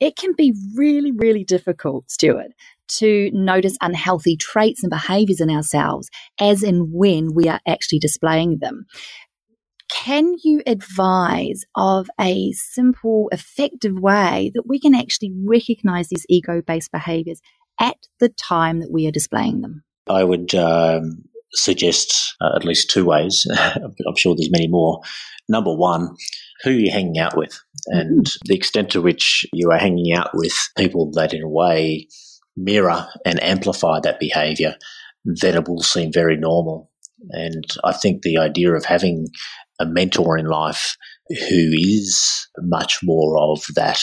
It 0.00 0.16
can 0.16 0.32
be 0.36 0.54
really, 0.74 1.12
really 1.12 1.44
difficult, 1.44 2.10
Stuart, 2.10 2.52
to 2.98 3.30
notice 3.32 3.76
unhealthy 3.80 4.36
traits 4.36 4.82
and 4.82 4.90
behaviors 4.90 5.40
in 5.40 5.50
ourselves 5.50 6.08
as 6.40 6.62
and 6.62 6.88
when 6.92 7.34
we 7.34 7.48
are 7.48 7.60
actually 7.66 7.98
displaying 7.98 8.58
them. 8.60 8.86
Can 9.90 10.34
you 10.42 10.62
advise 10.66 11.64
of 11.76 12.08
a 12.18 12.52
simple, 12.52 13.28
effective 13.30 13.98
way 13.98 14.50
that 14.54 14.64
we 14.66 14.80
can 14.80 14.94
actually 14.94 15.32
recognize 15.44 16.08
these 16.08 16.24
ego 16.30 16.62
based 16.66 16.90
behaviors 16.90 17.40
at 17.78 17.96
the 18.18 18.30
time 18.30 18.80
that 18.80 18.90
we 18.90 19.06
are 19.06 19.12
displaying 19.12 19.60
them? 19.60 19.84
I 20.08 20.24
would 20.24 20.54
um, 20.54 21.24
suggest 21.54 22.34
uh, 22.40 22.50
at 22.56 22.64
least 22.64 22.90
two 22.90 23.04
ways. 23.04 23.46
I'm 23.74 24.16
sure 24.16 24.34
there's 24.34 24.50
many 24.50 24.68
more. 24.68 25.00
Number 25.48 25.74
one, 25.74 26.16
who 26.62 26.70
you're 26.70 26.92
hanging 26.92 27.18
out 27.18 27.36
with 27.36 27.58
and 27.88 28.26
mm. 28.26 28.38
the 28.44 28.54
extent 28.54 28.90
to 28.90 29.02
which 29.02 29.44
you 29.52 29.70
are 29.70 29.78
hanging 29.78 30.12
out 30.14 30.30
with 30.34 30.54
people 30.76 31.10
that, 31.12 31.34
in 31.34 31.42
a 31.42 31.48
way, 31.48 32.06
mirror 32.56 33.06
and 33.24 33.42
amplify 33.42 33.98
that 34.00 34.20
behavior, 34.20 34.76
then 35.24 35.56
it 35.56 35.68
will 35.68 35.82
seem 35.82 36.12
very 36.12 36.36
normal. 36.36 36.90
And 37.30 37.64
I 37.84 37.92
think 37.92 38.22
the 38.22 38.38
idea 38.38 38.72
of 38.72 38.84
having 38.84 39.28
a 39.78 39.86
mentor 39.86 40.38
in 40.38 40.46
life 40.46 40.96
who 41.28 41.70
is 41.74 42.48
much 42.58 43.00
more 43.02 43.38
of 43.38 43.64
that 43.74 44.00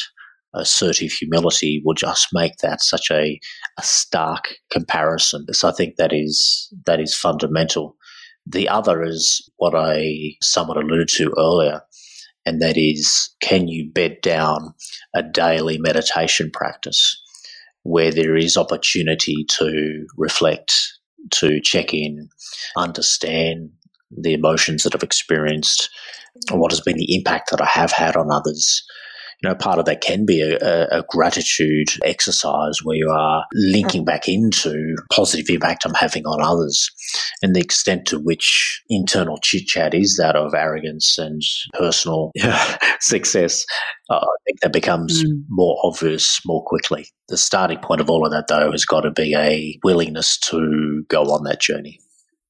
assertive 0.53 1.12
humility 1.12 1.81
will 1.83 1.93
just 1.93 2.29
make 2.33 2.57
that 2.57 2.81
such 2.81 3.12
a, 3.12 3.39
a 3.77 3.83
stark 3.83 4.55
comparison. 4.71 5.45
So 5.53 5.69
I 5.69 5.71
think 5.71 5.95
that 5.97 6.12
is 6.13 6.71
that 6.85 6.99
is 6.99 7.15
fundamental. 7.15 7.95
The 8.45 8.67
other 8.67 9.03
is 9.03 9.47
what 9.57 9.75
I 9.75 10.35
somewhat 10.41 10.77
alluded 10.77 11.09
to 11.09 11.33
earlier, 11.38 11.81
and 12.45 12.62
that 12.62 12.77
is 12.77 13.29
can 13.41 13.67
you 13.67 13.91
bed 13.91 14.17
down 14.21 14.73
a 15.13 15.21
daily 15.21 15.77
meditation 15.77 16.49
practice 16.51 17.21
where 17.83 18.12
there 18.12 18.35
is 18.35 18.57
opportunity 18.57 19.45
to 19.47 20.05
reflect, 20.17 20.73
to 21.31 21.62
check 21.62 21.93
in, 21.93 22.29
understand 22.77 23.69
the 24.12 24.33
emotions 24.33 24.83
that 24.83 24.95
I've 24.95 25.03
experienced, 25.03 25.89
what 26.51 26.71
has 26.71 26.81
been 26.81 26.97
the 26.97 27.15
impact 27.15 27.51
that 27.51 27.62
I 27.62 27.65
have 27.65 27.91
had 27.91 28.15
on 28.15 28.31
others, 28.31 28.83
you 29.41 29.49
know, 29.49 29.56
part 29.56 29.80
of 29.80 29.86
that 29.86 30.02
can 30.02 30.25
be 30.25 30.41
a, 30.41 30.88
a, 30.88 31.04
gratitude 31.08 31.88
exercise 32.04 32.80
where 32.84 32.97
you 32.97 33.10
are 33.10 33.45
linking 33.54 34.04
back 34.04 34.28
into 34.28 34.95
positive 35.13 35.49
impact 35.49 35.86
I'm 35.86 35.93
having 35.93 36.25
on 36.25 36.41
others 36.41 36.89
and 37.41 37.56
the 37.56 37.62
extent 37.62 38.06
to 38.08 38.19
which 38.19 38.82
internal 38.89 39.38
chit 39.41 39.65
chat 39.65 39.93
is 39.93 40.17
that 40.19 40.36
of 40.36 40.54
arrogance 40.54 41.17
and 41.17 41.41
personal 41.73 42.32
success. 42.99 43.65
Uh, 44.10 44.15
I 44.15 44.36
think 44.45 44.60
that 44.62 44.73
becomes 44.73 45.23
mm. 45.23 45.43
more 45.49 45.80
obvious 45.84 46.41
more 46.45 46.63
quickly. 46.65 47.08
The 47.30 47.38
starting 47.38 47.80
point 47.80 48.02
of 48.02 48.10
all 48.10 48.25
of 48.25 48.32
that, 48.32 48.47
though, 48.47 48.71
has 48.71 48.86
got 48.86 49.02
to 49.02 49.12
be 49.12 49.36
a 49.36 49.80
willingness 49.84 50.38
to 50.49 51.06
go 51.08 51.23
on 51.23 51.43
that 51.43 51.62
journey. 51.62 51.99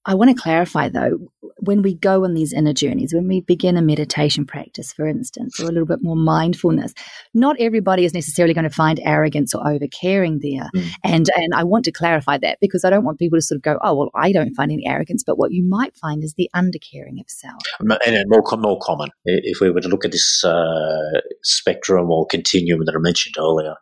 I 0.05 0.15
want 0.15 0.35
to 0.35 0.41
clarify 0.41 0.89
though, 0.89 1.31
when 1.62 1.81
we 1.81 1.93
go 1.93 2.23
on 2.23 2.33
these 2.33 2.53
inner 2.53 2.73
journeys, 2.73 3.13
when 3.13 3.27
we 3.27 3.41
begin 3.41 3.75
a 3.75 3.81
meditation 3.81 4.45
practice, 4.45 4.93
for 4.93 5.05
instance, 5.05 5.59
or 5.59 5.65
a 5.65 5.67
little 5.67 5.85
bit 5.85 6.01
more 6.01 6.15
mindfulness, 6.15 6.93
not 7.33 7.57
everybody 7.59 8.05
is 8.05 8.13
necessarily 8.13 8.53
going 8.53 8.63
to 8.63 8.69
find 8.69 8.99
arrogance 9.03 9.53
or 9.53 9.63
overcaring 9.63 10.39
there. 10.41 10.69
Mm. 10.75 10.91
And 11.03 11.29
and 11.35 11.53
I 11.53 11.63
want 11.63 11.85
to 11.85 11.91
clarify 11.91 12.38
that 12.39 12.59
because 12.62 12.85
I 12.85 12.89
don't 12.89 13.03
want 13.03 13.19
people 13.19 13.38
to 13.38 13.41
sort 13.41 13.57
of 13.57 13.63
go, 13.63 13.77
oh 13.81 13.95
well, 13.95 14.09
I 14.15 14.31
don't 14.31 14.55
find 14.55 14.71
any 14.71 14.88
arrogance, 14.88 15.23
but 15.25 15.38
what 15.38 15.51
you 15.51 15.67
might 15.67 15.95
find 15.97 16.23
is 16.23 16.33
the 16.35 16.49
undercaring 16.53 17.19
of 17.19 17.25
self. 17.27 17.62
And 17.79 18.29
more 18.29 18.43
more 18.57 18.79
common 18.81 19.09
if 19.25 19.59
we 19.59 19.69
were 19.69 19.81
to 19.81 19.89
look 19.89 20.05
at 20.05 20.12
this 20.12 20.43
uh, 20.43 21.19
spectrum 21.43 22.09
or 22.09 22.25
continuum 22.25 22.85
that 22.85 22.95
I 22.95 22.99
mentioned 22.99 23.35
earlier 23.38 23.75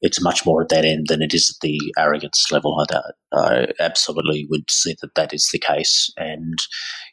it's 0.00 0.22
much 0.22 0.46
more 0.46 0.62
at 0.62 0.68
that 0.68 0.84
end 0.84 1.06
than 1.08 1.22
it 1.22 1.34
is 1.34 1.50
at 1.50 1.60
the 1.60 1.78
arrogance 1.98 2.50
level. 2.50 2.84
I, 2.90 3.00
I, 3.32 3.66
absolutely 3.80 4.46
would 4.48 4.70
see 4.70 4.94
that 5.00 5.14
that 5.16 5.32
is 5.32 5.48
the 5.52 5.58
case, 5.58 6.12
and 6.16 6.58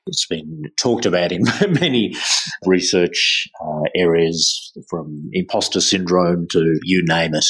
it's 0.07 0.25
been 0.27 0.63
talked 0.77 1.05
about 1.05 1.31
in 1.31 1.43
many 1.79 2.15
research 2.65 3.47
uh, 3.63 3.89
areas, 3.95 4.71
from 4.89 5.29
imposter 5.33 5.81
syndrome 5.81 6.47
to 6.51 6.79
you 6.83 7.03
name 7.05 7.33
it. 7.33 7.45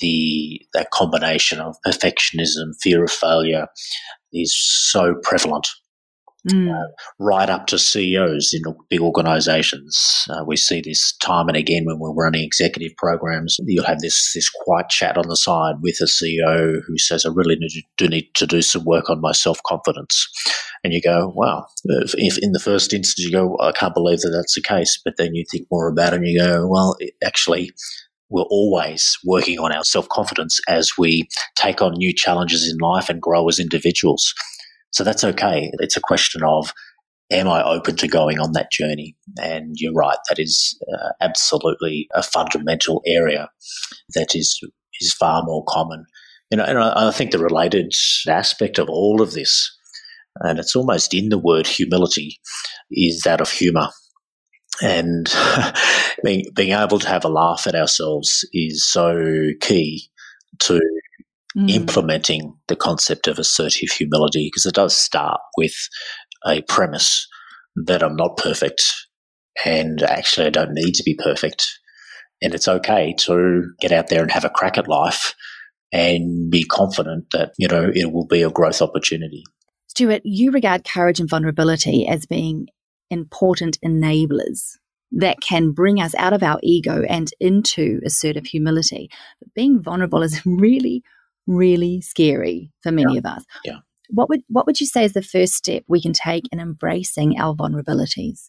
The 0.00 0.60
that 0.74 0.90
combination 0.90 1.58
of 1.58 1.76
perfectionism, 1.86 2.74
fear 2.82 3.02
of 3.02 3.10
failure, 3.10 3.66
is 4.32 4.54
so 4.54 5.14
prevalent 5.22 5.68
Mm. 6.48 6.74
Uh, 6.74 6.86
right 7.18 7.50
up 7.50 7.66
to 7.66 7.78
CEOs 7.78 8.54
in 8.54 8.74
big 8.88 9.00
organizations. 9.00 10.24
Uh, 10.30 10.42
we 10.46 10.56
see 10.56 10.80
this 10.80 11.14
time 11.18 11.48
and 11.48 11.56
again 11.56 11.84
when 11.84 11.98
we're 11.98 12.14
running 12.14 12.42
executive 12.42 12.96
programs. 12.96 13.58
You'll 13.66 13.84
have 13.84 14.00
this, 14.00 14.32
this 14.34 14.48
quiet 14.48 14.88
chat 14.88 15.18
on 15.18 15.28
the 15.28 15.36
side 15.36 15.76
with 15.82 15.98
a 16.00 16.06
CEO 16.06 16.80
who 16.86 16.96
says, 16.98 17.26
I 17.26 17.30
really 17.34 17.56
need 17.56 17.70
do 17.98 18.08
need 18.08 18.30
to 18.36 18.46
do 18.46 18.62
some 18.62 18.84
work 18.84 19.10
on 19.10 19.20
my 19.20 19.32
self 19.32 19.60
confidence. 19.66 20.26
And 20.82 20.94
you 20.94 21.02
go, 21.02 21.30
wow. 21.34 21.66
If, 21.84 22.14
if, 22.16 22.38
in 22.38 22.52
the 22.52 22.58
first 22.58 22.94
instance 22.94 23.26
you 23.26 23.32
go, 23.32 23.56
I 23.60 23.72
can't 23.72 23.92
believe 23.92 24.20
that 24.20 24.30
that's 24.30 24.54
the 24.54 24.62
case. 24.62 24.98
But 25.04 25.14
then 25.18 25.34
you 25.34 25.44
think 25.50 25.66
more 25.70 25.88
about 25.88 26.14
it 26.14 26.16
and 26.16 26.26
you 26.26 26.40
go, 26.40 26.66
well, 26.66 26.96
actually, 27.22 27.70
we're 28.30 28.42
always 28.44 29.18
working 29.24 29.58
on 29.58 29.72
our 29.72 29.84
self 29.84 30.08
confidence 30.08 30.60
as 30.68 30.96
we 30.96 31.28
take 31.56 31.82
on 31.82 31.92
new 31.96 32.14
challenges 32.14 32.70
in 32.70 32.78
life 32.78 33.10
and 33.10 33.20
grow 33.20 33.46
as 33.48 33.58
individuals. 33.58 34.32
So 35.00 35.04
that's 35.04 35.24
okay. 35.24 35.70
It's 35.78 35.96
a 35.96 36.00
question 36.02 36.42
of, 36.44 36.74
am 37.32 37.48
I 37.48 37.62
open 37.62 37.96
to 37.96 38.06
going 38.06 38.38
on 38.38 38.52
that 38.52 38.70
journey? 38.70 39.16
And 39.40 39.76
you're 39.78 39.94
right, 39.94 40.18
that 40.28 40.38
is 40.38 40.78
uh, 40.92 41.12
absolutely 41.22 42.06
a 42.12 42.22
fundamental 42.22 43.00
area 43.06 43.48
that 44.14 44.34
is 44.34 44.60
is 45.00 45.14
far 45.14 45.42
more 45.42 45.64
common. 45.66 46.04
You 46.50 46.58
know, 46.58 46.64
and 46.64 46.78
I, 46.78 47.08
I 47.08 47.10
think 47.12 47.30
the 47.30 47.38
related 47.38 47.94
aspect 48.28 48.78
of 48.78 48.90
all 48.90 49.22
of 49.22 49.32
this, 49.32 49.74
and 50.40 50.58
it's 50.58 50.76
almost 50.76 51.14
in 51.14 51.30
the 51.30 51.38
word 51.38 51.66
humility, 51.66 52.38
is 52.90 53.22
that 53.22 53.40
of 53.40 53.50
humor. 53.50 53.88
And 54.82 55.34
being, 56.22 56.44
being 56.54 56.72
able 56.72 56.98
to 56.98 57.08
have 57.08 57.24
a 57.24 57.30
laugh 57.30 57.66
at 57.66 57.74
ourselves 57.74 58.46
is 58.52 58.86
so 58.86 59.48
key 59.62 60.10
to 60.58 60.78
mm. 61.56 61.70
implementing 61.70 62.56
the 62.68 62.76
concept 62.76 63.26
of 63.26 63.38
assertive 63.38 63.90
humility 63.90 64.46
because 64.46 64.66
it 64.66 64.74
does 64.74 64.96
start 64.96 65.40
with 65.56 65.74
a 66.46 66.62
premise 66.62 67.26
that 67.76 68.02
I'm 68.02 68.16
not 68.16 68.36
perfect 68.36 68.82
and 69.64 70.02
actually 70.02 70.46
I 70.46 70.50
don't 70.50 70.74
need 70.74 70.94
to 70.94 71.02
be 71.02 71.14
perfect. 71.14 71.66
And 72.42 72.54
it's 72.54 72.68
okay 72.68 73.14
to 73.20 73.64
get 73.80 73.92
out 73.92 74.08
there 74.08 74.22
and 74.22 74.30
have 74.30 74.44
a 74.44 74.50
crack 74.50 74.78
at 74.78 74.88
life 74.88 75.34
and 75.92 76.50
be 76.50 76.64
confident 76.64 77.26
that, 77.32 77.52
you 77.58 77.68
know, 77.68 77.90
it 77.92 78.12
will 78.12 78.26
be 78.26 78.42
a 78.42 78.50
growth 78.50 78.80
opportunity. 78.80 79.42
Stuart, 79.88 80.22
you 80.24 80.50
regard 80.50 80.84
courage 80.84 81.20
and 81.20 81.28
vulnerability 81.28 82.06
as 82.06 82.24
being 82.24 82.68
important 83.10 83.78
enablers 83.84 84.76
that 85.12 85.40
can 85.40 85.72
bring 85.72 86.00
us 86.00 86.14
out 86.14 86.32
of 86.32 86.42
our 86.42 86.60
ego 86.62 87.02
and 87.08 87.30
into 87.40 88.00
assertive 88.04 88.46
humility. 88.46 89.10
But 89.40 89.52
being 89.54 89.82
vulnerable 89.82 90.22
is 90.22 90.40
really, 90.46 91.02
really 91.46 92.00
scary 92.00 92.72
for 92.82 92.92
many 92.92 93.14
yeah. 93.14 93.18
of 93.18 93.26
us. 93.26 93.44
Yeah. 93.64 93.78
What 94.10 94.28
would 94.28 94.42
what 94.48 94.66
would 94.66 94.80
you 94.80 94.86
say 94.86 95.04
is 95.04 95.12
the 95.12 95.22
first 95.22 95.54
step 95.54 95.84
we 95.86 96.02
can 96.02 96.12
take 96.12 96.44
in 96.52 96.60
embracing 96.60 97.38
our 97.38 97.54
vulnerabilities? 97.54 98.46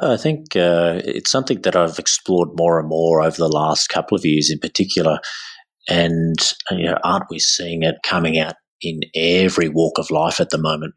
I 0.00 0.16
think 0.16 0.56
uh, 0.56 1.00
it's 1.04 1.30
something 1.30 1.62
that 1.62 1.76
I've 1.76 1.98
explored 1.98 2.50
more 2.54 2.78
and 2.78 2.88
more 2.88 3.22
over 3.22 3.36
the 3.36 3.48
last 3.48 3.88
couple 3.88 4.16
of 4.16 4.24
years, 4.24 4.50
in 4.50 4.58
particular. 4.58 5.18
And 5.88 6.36
you 6.70 6.84
know, 6.84 6.98
aren't 7.04 7.30
we 7.30 7.38
seeing 7.38 7.82
it 7.82 7.96
coming 8.04 8.38
out 8.38 8.54
in 8.82 9.00
every 9.14 9.68
walk 9.68 9.98
of 9.98 10.10
life 10.10 10.40
at 10.40 10.50
the 10.50 10.58
moment, 10.58 10.94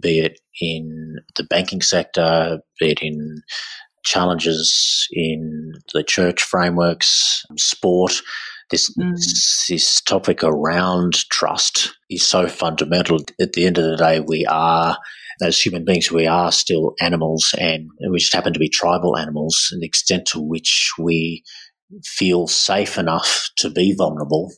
be 0.00 0.20
it 0.20 0.40
in 0.60 1.16
the 1.36 1.44
banking 1.44 1.82
sector, 1.82 2.60
be 2.78 2.90
it 2.90 3.02
in 3.02 3.42
challenges 4.04 5.08
in 5.10 5.72
the 5.92 6.04
church 6.04 6.42
frameworks, 6.42 7.44
sport. 7.58 8.22
This, 8.70 8.92
mm. 8.96 9.12
this, 9.68 10.00
topic 10.00 10.42
around 10.42 11.14
trust 11.30 11.96
is 12.10 12.26
so 12.26 12.48
fundamental. 12.48 13.18
At 13.40 13.52
the 13.52 13.66
end 13.66 13.78
of 13.78 13.84
the 13.84 13.96
day, 13.96 14.20
we 14.20 14.44
are 14.46 14.98
as 15.42 15.60
human 15.60 15.84
beings, 15.84 16.10
we 16.10 16.26
are 16.26 16.50
still 16.50 16.94
animals, 17.00 17.54
and 17.58 17.90
we 18.10 18.18
just 18.18 18.32
happen 18.32 18.52
to 18.52 18.58
be 18.58 18.68
tribal 18.68 19.16
animals. 19.16 19.68
And 19.70 19.82
the 19.82 19.86
extent 19.86 20.26
to 20.28 20.40
which 20.40 20.92
we 20.98 21.44
feel 22.04 22.46
safe 22.46 22.98
enough 22.98 23.50
to 23.58 23.70
be 23.70 23.94
vulnerable 23.96 24.50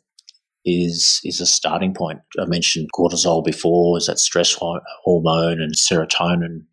is 0.64 1.21
is 1.25 1.40
a 1.40 1.47
starting 1.47 1.94
point. 1.94 2.21
I 2.38 2.44
mentioned 2.47 2.88
cortisol 2.94 3.44
before, 3.44 3.99
is 3.99 4.07
that 4.07 4.18
stress 4.18 4.57
hormone, 4.59 5.61
and 5.61 5.75
serotonin 5.75 6.64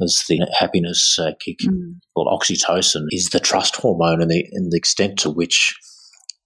is 0.00 0.24
the 0.28 0.46
happiness 0.58 1.18
uh, 1.18 1.32
kick. 1.38 1.58
Mm. 1.60 2.00
Well, 2.16 2.26
oxytocin 2.26 3.06
is 3.10 3.30
the 3.30 3.40
trust 3.40 3.76
hormone, 3.76 4.22
and 4.22 4.30
the, 4.30 4.44
and 4.52 4.72
the 4.72 4.76
extent 4.76 5.18
to 5.20 5.30
which 5.30 5.74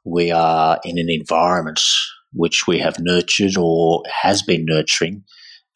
we 0.07 0.31
are 0.31 0.79
in 0.85 0.99
an 0.99 1.11
environment 1.11 1.81
which 2.33 2.67
we 2.67 2.79
have 2.79 2.97
nurtured 3.01 3.57
or 3.59 4.03
has 4.23 4.43
been 4.43 4.65
nurturing 4.65 5.25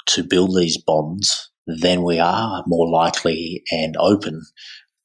to 0.07 0.23
build 0.23 0.57
these 0.57 0.79
bonds, 0.79 1.51
then 1.67 2.03
we 2.03 2.19
are 2.19 2.63
more 2.67 2.89
likely 2.89 3.63
and 3.73 3.97
open 3.99 4.43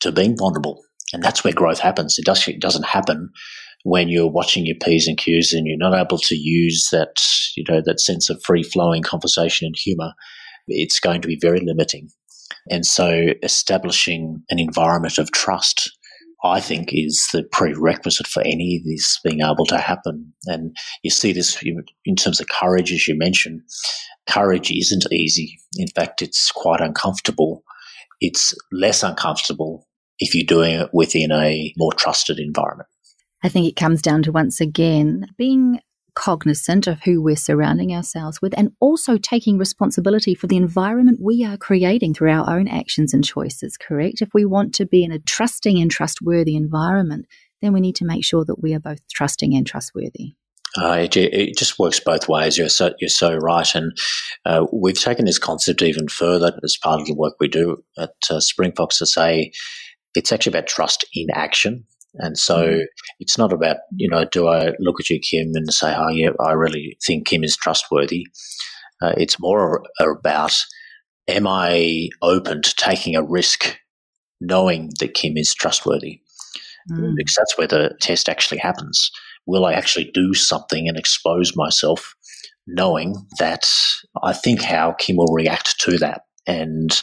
to 0.01 0.11
being 0.11 0.37
vulnerable. 0.37 0.81
And 1.11 1.23
that's 1.23 1.43
where 1.43 1.53
growth 1.53 1.79
happens. 1.79 2.17
It, 2.19 2.25
does, 2.25 2.47
it 2.47 2.59
doesn't 2.59 2.85
happen 2.85 3.29
when 3.83 4.09
you're 4.09 4.31
watching 4.31 4.65
your 4.65 4.77
P's 4.81 5.07
and 5.07 5.17
Q's 5.17 5.53
and 5.53 5.65
you're 5.65 5.77
not 5.77 5.99
able 5.99 6.17
to 6.17 6.35
use 6.35 6.89
that, 6.91 7.21
you 7.55 7.63
know, 7.67 7.81
that 7.85 7.99
sense 7.99 8.29
of 8.29 8.41
free 8.43 8.63
flowing 8.63 9.03
conversation 9.03 9.65
and 9.65 9.75
humor. 9.77 10.13
It's 10.67 10.99
going 10.99 11.21
to 11.21 11.27
be 11.27 11.37
very 11.39 11.61
limiting. 11.63 12.09
And 12.69 12.85
so 12.85 13.27
establishing 13.43 14.43
an 14.49 14.59
environment 14.59 15.17
of 15.17 15.31
trust 15.31 15.91
I 16.43 16.59
think 16.59 16.89
is 16.91 17.27
the 17.33 17.43
prerequisite 17.51 18.27
for 18.27 18.41
any 18.43 18.77
of 18.77 18.83
this 18.83 19.19
being 19.23 19.41
able 19.41 19.65
to 19.67 19.77
happen. 19.77 20.33
And 20.45 20.75
you 21.03 21.09
see 21.09 21.31
this 21.31 21.61
in 22.05 22.15
terms 22.15 22.39
of 22.39 22.47
courage, 22.49 22.91
as 22.91 23.07
you 23.07 23.17
mentioned. 23.17 23.61
Courage 24.27 24.71
isn't 24.71 25.11
easy. 25.11 25.59
In 25.77 25.87
fact, 25.87 26.21
it's 26.21 26.51
quite 26.51 26.81
uncomfortable. 26.81 27.63
It's 28.21 28.53
less 28.71 29.03
uncomfortable 29.03 29.87
if 30.19 30.33
you're 30.33 30.45
doing 30.45 30.79
it 30.79 30.89
within 30.93 31.31
a 31.31 31.73
more 31.77 31.93
trusted 31.93 32.39
environment. 32.39 32.89
I 33.43 33.49
think 33.49 33.67
it 33.67 33.75
comes 33.75 34.01
down 34.01 34.23
to 34.23 34.31
once 34.31 34.59
again 34.59 35.27
being 35.37 35.79
cognizant 36.15 36.87
of 36.87 37.01
who 37.01 37.21
we're 37.21 37.35
surrounding 37.35 37.93
ourselves 37.93 38.41
with 38.41 38.53
and 38.57 38.71
also 38.79 39.17
taking 39.17 39.57
responsibility 39.57 40.33
for 40.33 40.47
the 40.47 40.57
environment 40.57 41.19
we 41.21 41.43
are 41.43 41.57
creating 41.57 42.13
through 42.13 42.31
our 42.31 42.49
own 42.49 42.67
actions 42.67 43.13
and 43.13 43.23
choices, 43.23 43.77
correct? 43.77 44.21
If 44.21 44.33
we 44.33 44.45
want 44.45 44.73
to 44.75 44.85
be 44.85 45.03
in 45.03 45.11
a 45.11 45.19
trusting 45.19 45.79
and 45.79 45.91
trustworthy 45.91 46.55
environment, 46.55 47.25
then 47.61 47.73
we 47.73 47.81
need 47.81 47.95
to 47.97 48.05
make 48.05 48.25
sure 48.25 48.45
that 48.45 48.61
we 48.61 48.73
are 48.73 48.79
both 48.79 48.99
trusting 49.13 49.55
and 49.55 49.67
trustworthy. 49.67 50.35
Uh, 50.77 50.97
it, 51.03 51.15
it, 51.15 51.57
just 51.57 51.79
works 51.79 52.01
both 52.01 52.27
ways. 52.27 52.57
You're 52.57 52.67
so, 52.67 52.93
you're 52.99 53.07
so 53.07 53.37
right. 53.37 53.73
And 53.75 53.97
uh, 54.45 54.65
we've 54.73 54.99
taken 54.99 55.25
this 55.25 55.39
concept 55.39 55.81
even 55.81 56.09
further 56.09 56.57
as 56.63 56.77
part 56.77 56.99
of 56.99 57.07
the 57.07 57.15
work 57.15 57.35
we 57.39 57.47
do 57.47 57.83
at 57.97 58.11
uh, 58.29 58.35
Springfox 58.35 58.97
to 58.97 59.05
say 59.05 59.53
it's 60.15 60.31
actually 60.31 60.51
about 60.51 60.67
trust 60.67 61.05
in 61.13 61.27
action. 61.33 61.85
And 62.17 62.37
so 62.37 62.67
mm-hmm. 62.67 62.81
it's 63.19 63.37
not 63.37 63.51
about, 63.51 63.77
you 63.95 64.09
know, 64.09 64.25
do 64.25 64.47
I 64.47 64.73
look 64.79 64.99
at 64.99 65.09
you, 65.09 65.19
Kim, 65.19 65.51
and 65.53 65.73
say, 65.73 65.93
oh, 65.95 66.09
yeah, 66.09 66.29
I 66.39 66.51
really 66.53 66.97
think 67.05 67.27
Kim 67.27 67.43
is 67.43 67.57
trustworthy. 67.57 68.25
Uh, 69.01 69.13
it's 69.17 69.39
more 69.39 69.83
about, 69.99 70.55
am 71.27 71.47
I 71.47 72.09
open 72.21 72.61
to 72.61 72.75
taking 72.75 73.15
a 73.15 73.23
risk 73.23 73.77
knowing 74.39 74.91
that 74.99 75.13
Kim 75.13 75.37
is 75.37 75.53
trustworthy? 75.53 76.21
Mm. 76.91 77.15
Because 77.17 77.35
that's 77.35 77.57
where 77.57 77.67
the 77.67 77.95
test 77.99 78.29
actually 78.29 78.59
happens. 78.59 79.11
Will 79.45 79.65
I 79.65 79.73
actually 79.73 80.11
do 80.13 80.33
something 80.33 80.87
and 80.87 80.97
expose 80.97 81.55
myself 81.55 82.15
knowing 82.67 83.15
that 83.39 83.69
I 84.23 84.33
think 84.33 84.61
how 84.61 84.93
Kim 84.93 85.17
will 85.17 85.33
react 85.33 85.79
to 85.81 85.97
that 85.99 86.21
and 86.47 87.01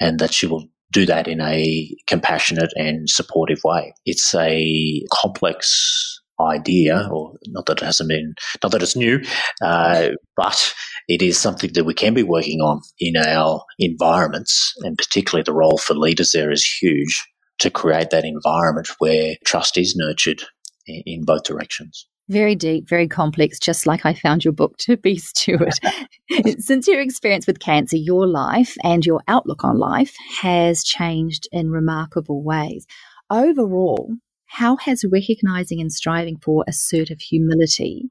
and 0.00 0.18
that 0.18 0.32
she 0.32 0.46
will 0.46 0.68
do 0.94 1.04
that 1.04 1.28
in 1.28 1.40
a 1.42 1.94
compassionate 2.06 2.72
and 2.76 3.10
supportive 3.10 3.58
way. 3.64 3.92
It's 4.06 4.34
a 4.34 5.02
complex 5.12 6.20
idea, 6.40 7.08
or 7.12 7.34
not 7.48 7.66
that 7.66 7.82
it 7.82 7.84
hasn't 7.84 8.08
been, 8.08 8.34
not 8.62 8.72
that 8.72 8.82
it's 8.82 8.96
new, 8.96 9.20
uh, 9.62 10.10
but 10.36 10.74
it 11.08 11.20
is 11.20 11.38
something 11.38 11.72
that 11.74 11.84
we 11.84 11.94
can 11.94 12.14
be 12.14 12.22
working 12.22 12.60
on 12.60 12.80
in 12.98 13.16
our 13.16 13.62
environments, 13.78 14.72
and 14.80 14.96
particularly 14.96 15.42
the 15.44 15.52
role 15.52 15.78
for 15.78 15.94
leaders 15.94 16.30
there 16.32 16.50
is 16.50 16.64
huge 16.64 17.24
to 17.58 17.70
create 17.70 18.10
that 18.10 18.24
environment 18.24 18.88
where 18.98 19.34
trust 19.44 19.76
is 19.76 19.94
nurtured 19.96 20.42
in 20.86 21.24
both 21.24 21.44
directions. 21.44 22.06
Very 22.28 22.54
deep, 22.54 22.88
very 22.88 23.06
complex, 23.06 23.58
just 23.58 23.86
like 23.86 24.06
I 24.06 24.14
found 24.14 24.44
your 24.44 24.52
book 24.52 24.78
to 24.78 24.96
be, 24.96 25.18
Stuart. 25.18 25.78
Since 26.58 26.88
your 26.88 27.00
experience 27.00 27.46
with 27.46 27.60
cancer, 27.60 27.96
your 27.96 28.26
life 28.26 28.76
and 28.82 29.04
your 29.04 29.20
outlook 29.28 29.62
on 29.62 29.78
life 29.78 30.14
has 30.40 30.82
changed 30.82 31.46
in 31.52 31.70
remarkable 31.70 32.42
ways. 32.42 32.86
Overall, 33.30 34.14
how 34.46 34.76
has 34.76 35.04
recognizing 35.10 35.80
and 35.80 35.92
striving 35.92 36.38
for 36.38 36.64
assertive 36.66 37.20
humility 37.20 38.10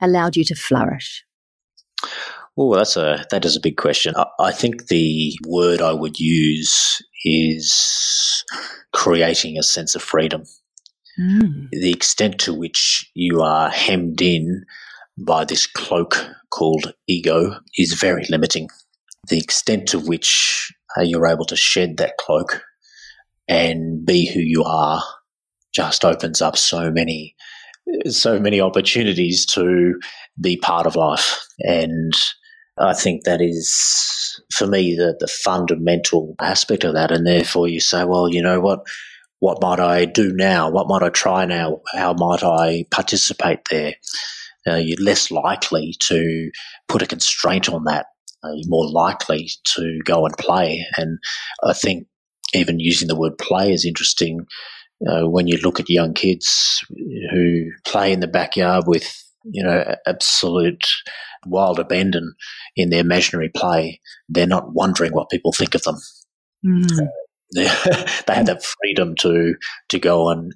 allowed 0.00 0.36
you 0.36 0.44
to 0.44 0.54
flourish? 0.54 1.24
Well, 2.56 2.70
that's 2.70 2.96
a 2.96 3.24
that 3.30 3.44
is 3.44 3.56
a 3.56 3.60
big 3.60 3.76
question. 3.76 4.14
I, 4.16 4.26
I 4.40 4.52
think 4.52 4.88
the 4.88 5.32
word 5.46 5.80
I 5.80 5.92
would 5.92 6.18
use 6.18 7.00
is 7.24 8.44
creating 8.92 9.56
a 9.56 9.62
sense 9.62 9.94
of 9.94 10.02
freedom 10.02 10.44
Mm. 11.20 11.68
The 11.70 11.92
extent 11.92 12.38
to 12.40 12.54
which 12.54 13.10
you 13.14 13.42
are 13.42 13.70
hemmed 13.70 14.22
in 14.22 14.64
by 15.18 15.44
this 15.44 15.66
cloak 15.66 16.26
called 16.50 16.94
ego 17.06 17.58
is 17.76 17.94
very 17.94 18.24
limiting. 18.28 18.68
The 19.28 19.38
extent 19.38 19.88
to 19.88 19.98
which 20.00 20.72
uh, 20.96 21.02
you're 21.02 21.26
able 21.26 21.44
to 21.46 21.56
shed 21.56 21.96
that 21.98 22.16
cloak 22.18 22.62
and 23.48 24.04
be 24.04 24.26
who 24.26 24.40
you 24.40 24.64
are 24.64 25.02
just 25.74 26.04
opens 26.04 26.40
up 26.40 26.56
so 26.56 26.90
many 26.90 27.34
so 28.06 28.38
many 28.38 28.60
opportunities 28.60 29.44
to 29.44 29.98
be 30.40 30.56
part 30.56 30.86
of 30.86 30.94
life 30.94 31.40
and 31.58 32.12
I 32.78 32.94
think 32.94 33.24
that 33.24 33.40
is 33.40 34.40
for 34.54 34.66
me 34.66 34.94
the, 34.94 35.16
the 35.18 35.26
fundamental 35.26 36.36
aspect 36.40 36.84
of 36.84 36.94
that 36.94 37.10
and 37.10 37.26
therefore 37.26 37.66
you 37.66 37.80
say 37.80 38.04
well 38.04 38.28
you 38.28 38.40
know 38.40 38.60
what 38.60 38.86
what 39.42 39.60
might 39.60 39.80
I 39.80 40.04
do 40.04 40.32
now? 40.32 40.70
What 40.70 40.86
might 40.86 41.02
I 41.02 41.08
try 41.08 41.46
now? 41.46 41.80
How 41.92 42.12
might 42.12 42.44
I 42.44 42.86
participate 42.92 43.58
there? 43.68 43.94
Uh, 44.64 44.76
you're 44.76 45.04
less 45.04 45.32
likely 45.32 45.96
to 46.02 46.52
put 46.86 47.02
a 47.02 47.08
constraint 47.08 47.68
on 47.68 47.82
that. 47.86 48.06
Uh, 48.44 48.52
you're 48.54 48.68
more 48.68 48.88
likely 48.88 49.50
to 49.74 49.98
go 50.04 50.24
and 50.26 50.36
play. 50.38 50.86
And 50.96 51.18
I 51.64 51.72
think 51.72 52.06
even 52.54 52.78
using 52.78 53.08
the 53.08 53.18
word 53.18 53.36
play 53.36 53.72
is 53.72 53.84
interesting 53.84 54.46
uh, 55.10 55.28
when 55.28 55.48
you 55.48 55.56
look 55.56 55.80
at 55.80 55.90
young 55.90 56.14
kids 56.14 56.80
who 57.32 57.64
play 57.84 58.12
in 58.12 58.20
the 58.20 58.28
backyard 58.28 58.84
with, 58.86 59.12
you 59.42 59.64
know, 59.64 59.96
absolute 60.06 60.86
wild 61.46 61.80
abandon 61.80 62.34
in 62.76 62.90
their 62.90 63.00
imaginary 63.00 63.48
play. 63.48 64.00
They're 64.28 64.46
not 64.46 64.72
wondering 64.72 65.10
what 65.10 65.30
people 65.30 65.52
think 65.52 65.74
of 65.74 65.82
them. 65.82 65.96
Mm. 66.64 67.08
They 67.54 67.66
have 68.28 68.46
that 68.46 68.64
freedom 68.64 69.14
to 69.20 69.54
to 69.88 69.98
go 69.98 70.30
and 70.30 70.52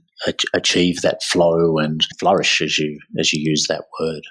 achieve 0.54 1.02
that 1.02 1.22
flow 1.22 1.78
and 1.78 2.06
flourish 2.18 2.60
as 2.62 2.78
you 2.78 2.98
as 3.18 3.32
you 3.32 3.40
use 3.42 3.66
that 3.68 3.84
word. 4.00 4.22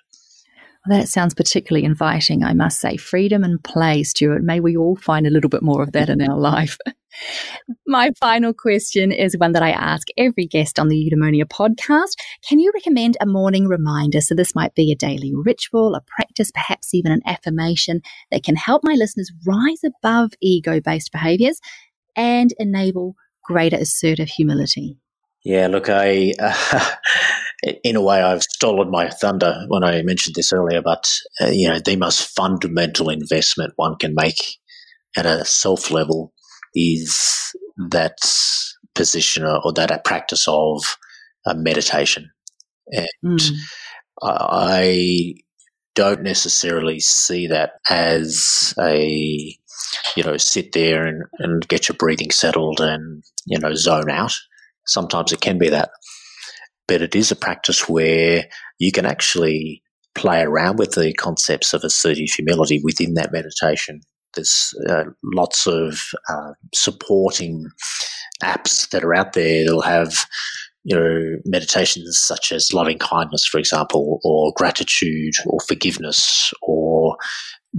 Well, 0.88 1.00
that 1.00 1.08
sounds 1.08 1.34
particularly 1.34 1.84
inviting, 1.84 2.44
I 2.44 2.54
must 2.54 2.80
say. 2.80 2.96
Freedom 2.98 3.44
and 3.44 3.64
play, 3.64 4.04
Stuart. 4.04 4.44
May 4.44 4.60
we 4.60 4.78
all 4.78 4.96
find 4.96 5.26
a 5.26 5.32
little 5.32 5.50
bit 5.50 5.64
more 5.64 5.82
of 5.82 5.94
that 5.94 6.10
in 6.10 6.22
our 6.22 6.38
life. 6.38 6.78
My 7.88 8.12
final 8.20 8.54
question 8.54 9.12
is 9.12 9.38
one 9.38 9.54
that 9.54 9.64
I 9.64 9.72
ask 9.72 10.08
every 10.18 10.46
guest 10.46 10.78
on 10.78 10.90
the 10.90 10.96
Eudaimonia 10.96 11.46
podcast. 11.46 12.16
Can 12.48 12.60
you 12.60 12.72
recommend 12.74 13.18
a 13.20 13.26
morning 13.26 13.68
reminder? 13.68 14.22
So, 14.22 14.36
this 14.36 14.54
might 14.54 14.76
be 14.76 14.92
a 14.92 14.96
daily 14.96 15.34
ritual, 15.34 15.96
a 15.96 16.02
practice, 16.02 16.52
perhaps 16.52 16.94
even 16.94 17.12
an 17.12 17.22
affirmation 17.26 18.02
that 18.32 18.44
can 18.44 18.56
help 18.56 18.84
my 18.84 18.94
listeners 18.94 19.32
rise 19.48 19.82
above 19.84 20.34
ego 20.42 20.82
based 20.82 21.12
behaviors 21.12 21.60
and 22.16 22.54
enable 22.60 23.16
greater 23.44 23.78
assertive 23.78 24.30
humility? 24.30 24.98
Yeah, 25.44 25.68
look, 25.68 25.90
I, 25.90 26.34
uh, 26.40 26.92
in 27.84 27.96
a 27.96 28.02
way, 28.02 28.22
I've 28.22 28.44
stolen 28.44 28.90
my 28.90 29.10
thunder 29.10 29.66
when 29.68 29.84
I 29.84 30.02
mentioned 30.02 30.36
this 30.36 30.52
earlier, 30.52 30.82
but, 30.82 31.08
uh, 31.40 31.48
you 31.48 31.70
know, 31.70 31.80
the 31.80 31.96
most 31.96 32.36
fundamental 32.36 33.10
investment 33.10 33.74
one 33.76 33.96
can 33.98 34.14
make 34.16 34.58
at 35.16 35.26
a 35.26 35.46
self 35.46 35.92
level 35.92 36.34
is 36.74 37.56
that 37.90 38.18
position 38.96 39.46
or 39.46 39.72
that 39.74 40.04
practice 40.04 40.46
of 40.48 40.98
uh, 41.46 41.54
meditation. 41.54 42.32
And 42.92 43.08
mm. 43.24 43.52
I 44.22 45.36
don't 45.96 46.24
necessarily 46.24 47.00
see 47.00 47.48
that 47.48 47.74
as 47.90 48.74
a, 48.80 49.58
you 50.16 50.24
know, 50.24 50.38
sit 50.38 50.72
there 50.74 51.06
and, 51.06 51.24
and 51.40 51.68
get 51.68 51.88
your 51.88 51.96
breathing 51.98 52.32
settled 52.32 52.80
and, 52.80 53.24
you 53.46 53.60
know, 53.60 53.74
zone 53.74 54.10
out. 54.10 54.34
Sometimes 54.86 55.32
it 55.32 55.42
can 55.42 55.58
be 55.58 55.70
that. 55.70 55.90
But 56.88 57.02
it 57.02 57.16
is 57.16 57.32
a 57.32 57.36
practice 57.36 57.90
where 57.90 58.46
you 58.80 58.92
can 58.92 59.06
actually 59.06 59.82
play 60.14 60.42
around 60.42 60.78
with 60.78 60.92
the 60.92 61.14
concepts 61.14 61.74
of 61.74 61.84
assertive 61.84 62.30
humility 62.30 62.80
within 62.84 63.16
that 63.16 63.32
meditation. 63.32 64.02
There's 64.34 64.74
uh, 64.88 65.06
lots 65.24 65.66
of 65.66 66.00
uh, 66.30 66.52
supporting 66.74 67.68
apps 68.44 68.90
that 68.90 69.04
are 69.04 69.16
out 69.16 69.34
there 69.34 69.64
that'll 69.66 69.82
have 69.82 70.26
you 70.86 70.96
know, 70.96 71.38
meditations 71.46 72.20
such 72.20 72.52
as 72.52 72.72
loving 72.72 73.00
kindness, 73.00 73.44
for 73.44 73.58
example, 73.58 74.20
or 74.24 74.54
gratitude 74.56 75.34
or 75.48 75.60
forgiveness 75.68 76.54
or 76.62 76.95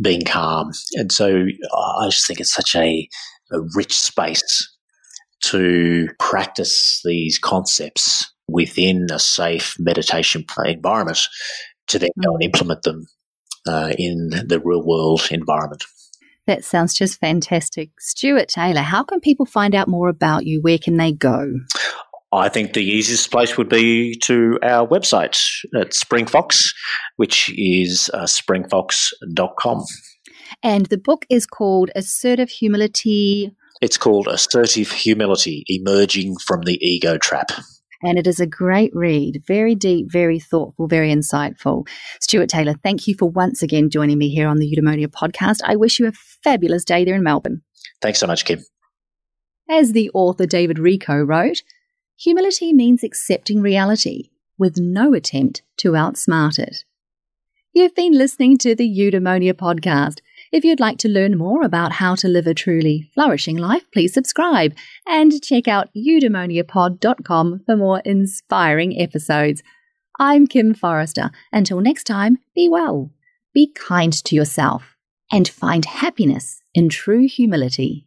being 0.01 0.22
calm. 0.22 0.70
And 0.94 1.11
so 1.11 1.44
I 1.75 2.07
just 2.09 2.27
think 2.27 2.40
it's 2.40 2.55
such 2.55 2.75
a, 2.75 3.09
a 3.53 3.59
rich 3.75 3.96
space 3.96 4.72
to 5.44 6.09
practice 6.18 7.01
these 7.05 7.38
concepts 7.38 8.33
within 8.49 9.07
a 9.11 9.18
safe 9.18 9.75
meditation 9.79 10.44
environment 10.64 11.20
to 11.88 11.99
then 11.99 12.11
go 12.22 12.33
and 12.35 12.42
mm. 12.42 12.46
implement 12.46 12.83
them 12.83 13.07
uh, 13.66 13.92
in 13.99 14.31
the 14.46 14.61
real 14.64 14.85
world 14.85 15.29
environment. 15.31 15.85
That 16.46 16.64
sounds 16.64 16.94
just 16.94 17.18
fantastic. 17.18 17.90
Stuart 17.99 18.49
Taylor, 18.49 18.83
how 18.83 19.03
can 19.03 19.20
people 19.20 19.46
find 19.46 19.75
out 19.75 19.88
more 19.88 20.09
about 20.09 20.46
you? 20.46 20.61
Where 20.61 20.79
can 20.79 20.96
they 20.96 21.11
go? 21.11 21.59
I 22.37 22.49
think 22.49 22.75
the 22.75 22.85
easiest 22.85 23.31
place 23.31 23.57
would 23.57 23.68
be 23.68 24.14
to 24.25 24.59
our 24.62 24.87
website 24.87 25.40
at 25.75 25.90
Springfox, 25.92 26.75
which 27.16 27.51
is 27.57 28.11
uh, 28.12 28.25
springfox.com. 28.25 29.85
And 30.62 30.87
the 30.87 30.99
book 30.99 31.27
is 31.31 31.46
called 31.46 31.90
Assertive 31.94 32.51
Humility. 32.51 33.53
It's 33.81 33.99
called 33.99 34.29
Assertive 34.29 34.90
Humility 34.90 35.64
Emerging 35.68 36.37
from 36.38 36.62
the 36.62 36.79
Ego 36.87 37.18
Trap. 37.18 37.51
And 38.03 38.18
it 38.18 38.27
is 38.27 38.40
a 38.40 38.46
great 38.46 38.90
read, 38.94 39.42
very 39.46 39.75
deep, 39.75 40.12
very 40.12 40.38
thoughtful, 40.38 40.87
very 40.87 41.11
insightful. 41.11 41.88
Stuart 42.20 42.51
Taylor, 42.51 42.75
thank 42.83 43.09
you 43.09 43.14
for 43.18 43.29
once 43.29 43.62
again 43.62 43.88
joining 43.88 44.18
me 44.18 44.29
here 44.29 44.49
on 44.49 44.59
the 44.59 44.70
Eudaimonia 44.70 45.09
podcast. 45.09 45.61
I 45.64 45.77
wish 45.77 45.99
you 45.99 46.07
a 46.07 46.12
fabulous 46.44 46.85
day 46.85 47.05
there 47.05 47.14
in 47.14 47.22
Melbourne. 47.22 47.62
Thanks 48.03 48.20
so 48.20 48.27
much, 48.27 48.44
Kim. 48.44 48.61
As 49.68 49.92
the 49.92 50.11
author 50.12 50.46
David 50.46 50.77
Richo 50.77 51.27
wrote, 51.27 51.62
Humility 52.18 52.72
means 52.72 53.05
accepting 53.05 53.61
reality 53.61 54.31
with 54.59 54.79
no 54.79 55.12
attempt 55.12 55.61
to 55.76 55.92
outsmart 55.92 56.59
it. 56.59 56.85
You've 57.74 57.94
been 57.94 58.12
listening 58.12 58.57
to 58.59 58.74
the 58.74 58.88
Eudaimonia 58.88 59.52
podcast. 59.52 60.20
If 60.50 60.64
you'd 60.64 60.81
like 60.81 60.96
to 60.98 61.11
learn 61.11 61.37
more 61.37 61.62
about 61.62 61.92
how 61.92 62.14
to 62.14 62.26
live 62.26 62.46
a 62.46 62.55
truly 62.55 63.11
flourishing 63.12 63.59
life, 63.59 63.85
please 63.92 64.14
subscribe 64.14 64.74
and 65.07 65.42
check 65.42 65.68
out 65.68 65.90
eudaimoniapod.com 65.94 67.59
for 67.66 67.76
more 67.76 68.00
inspiring 68.00 68.98
episodes. 68.98 69.62
I'm 70.18 70.46
Kim 70.46 70.72
Forrester. 70.72 71.31
Until 71.52 71.81
next 71.83 72.05
time, 72.05 72.38
be 72.55 72.66
well, 72.66 73.11
be 73.52 73.70
kind 73.74 74.14
to 74.24 74.35
yourself, 74.35 74.96
and 75.31 75.46
find 75.46 75.85
happiness 75.85 76.62
in 76.72 76.88
true 76.88 77.29
humility. 77.29 78.07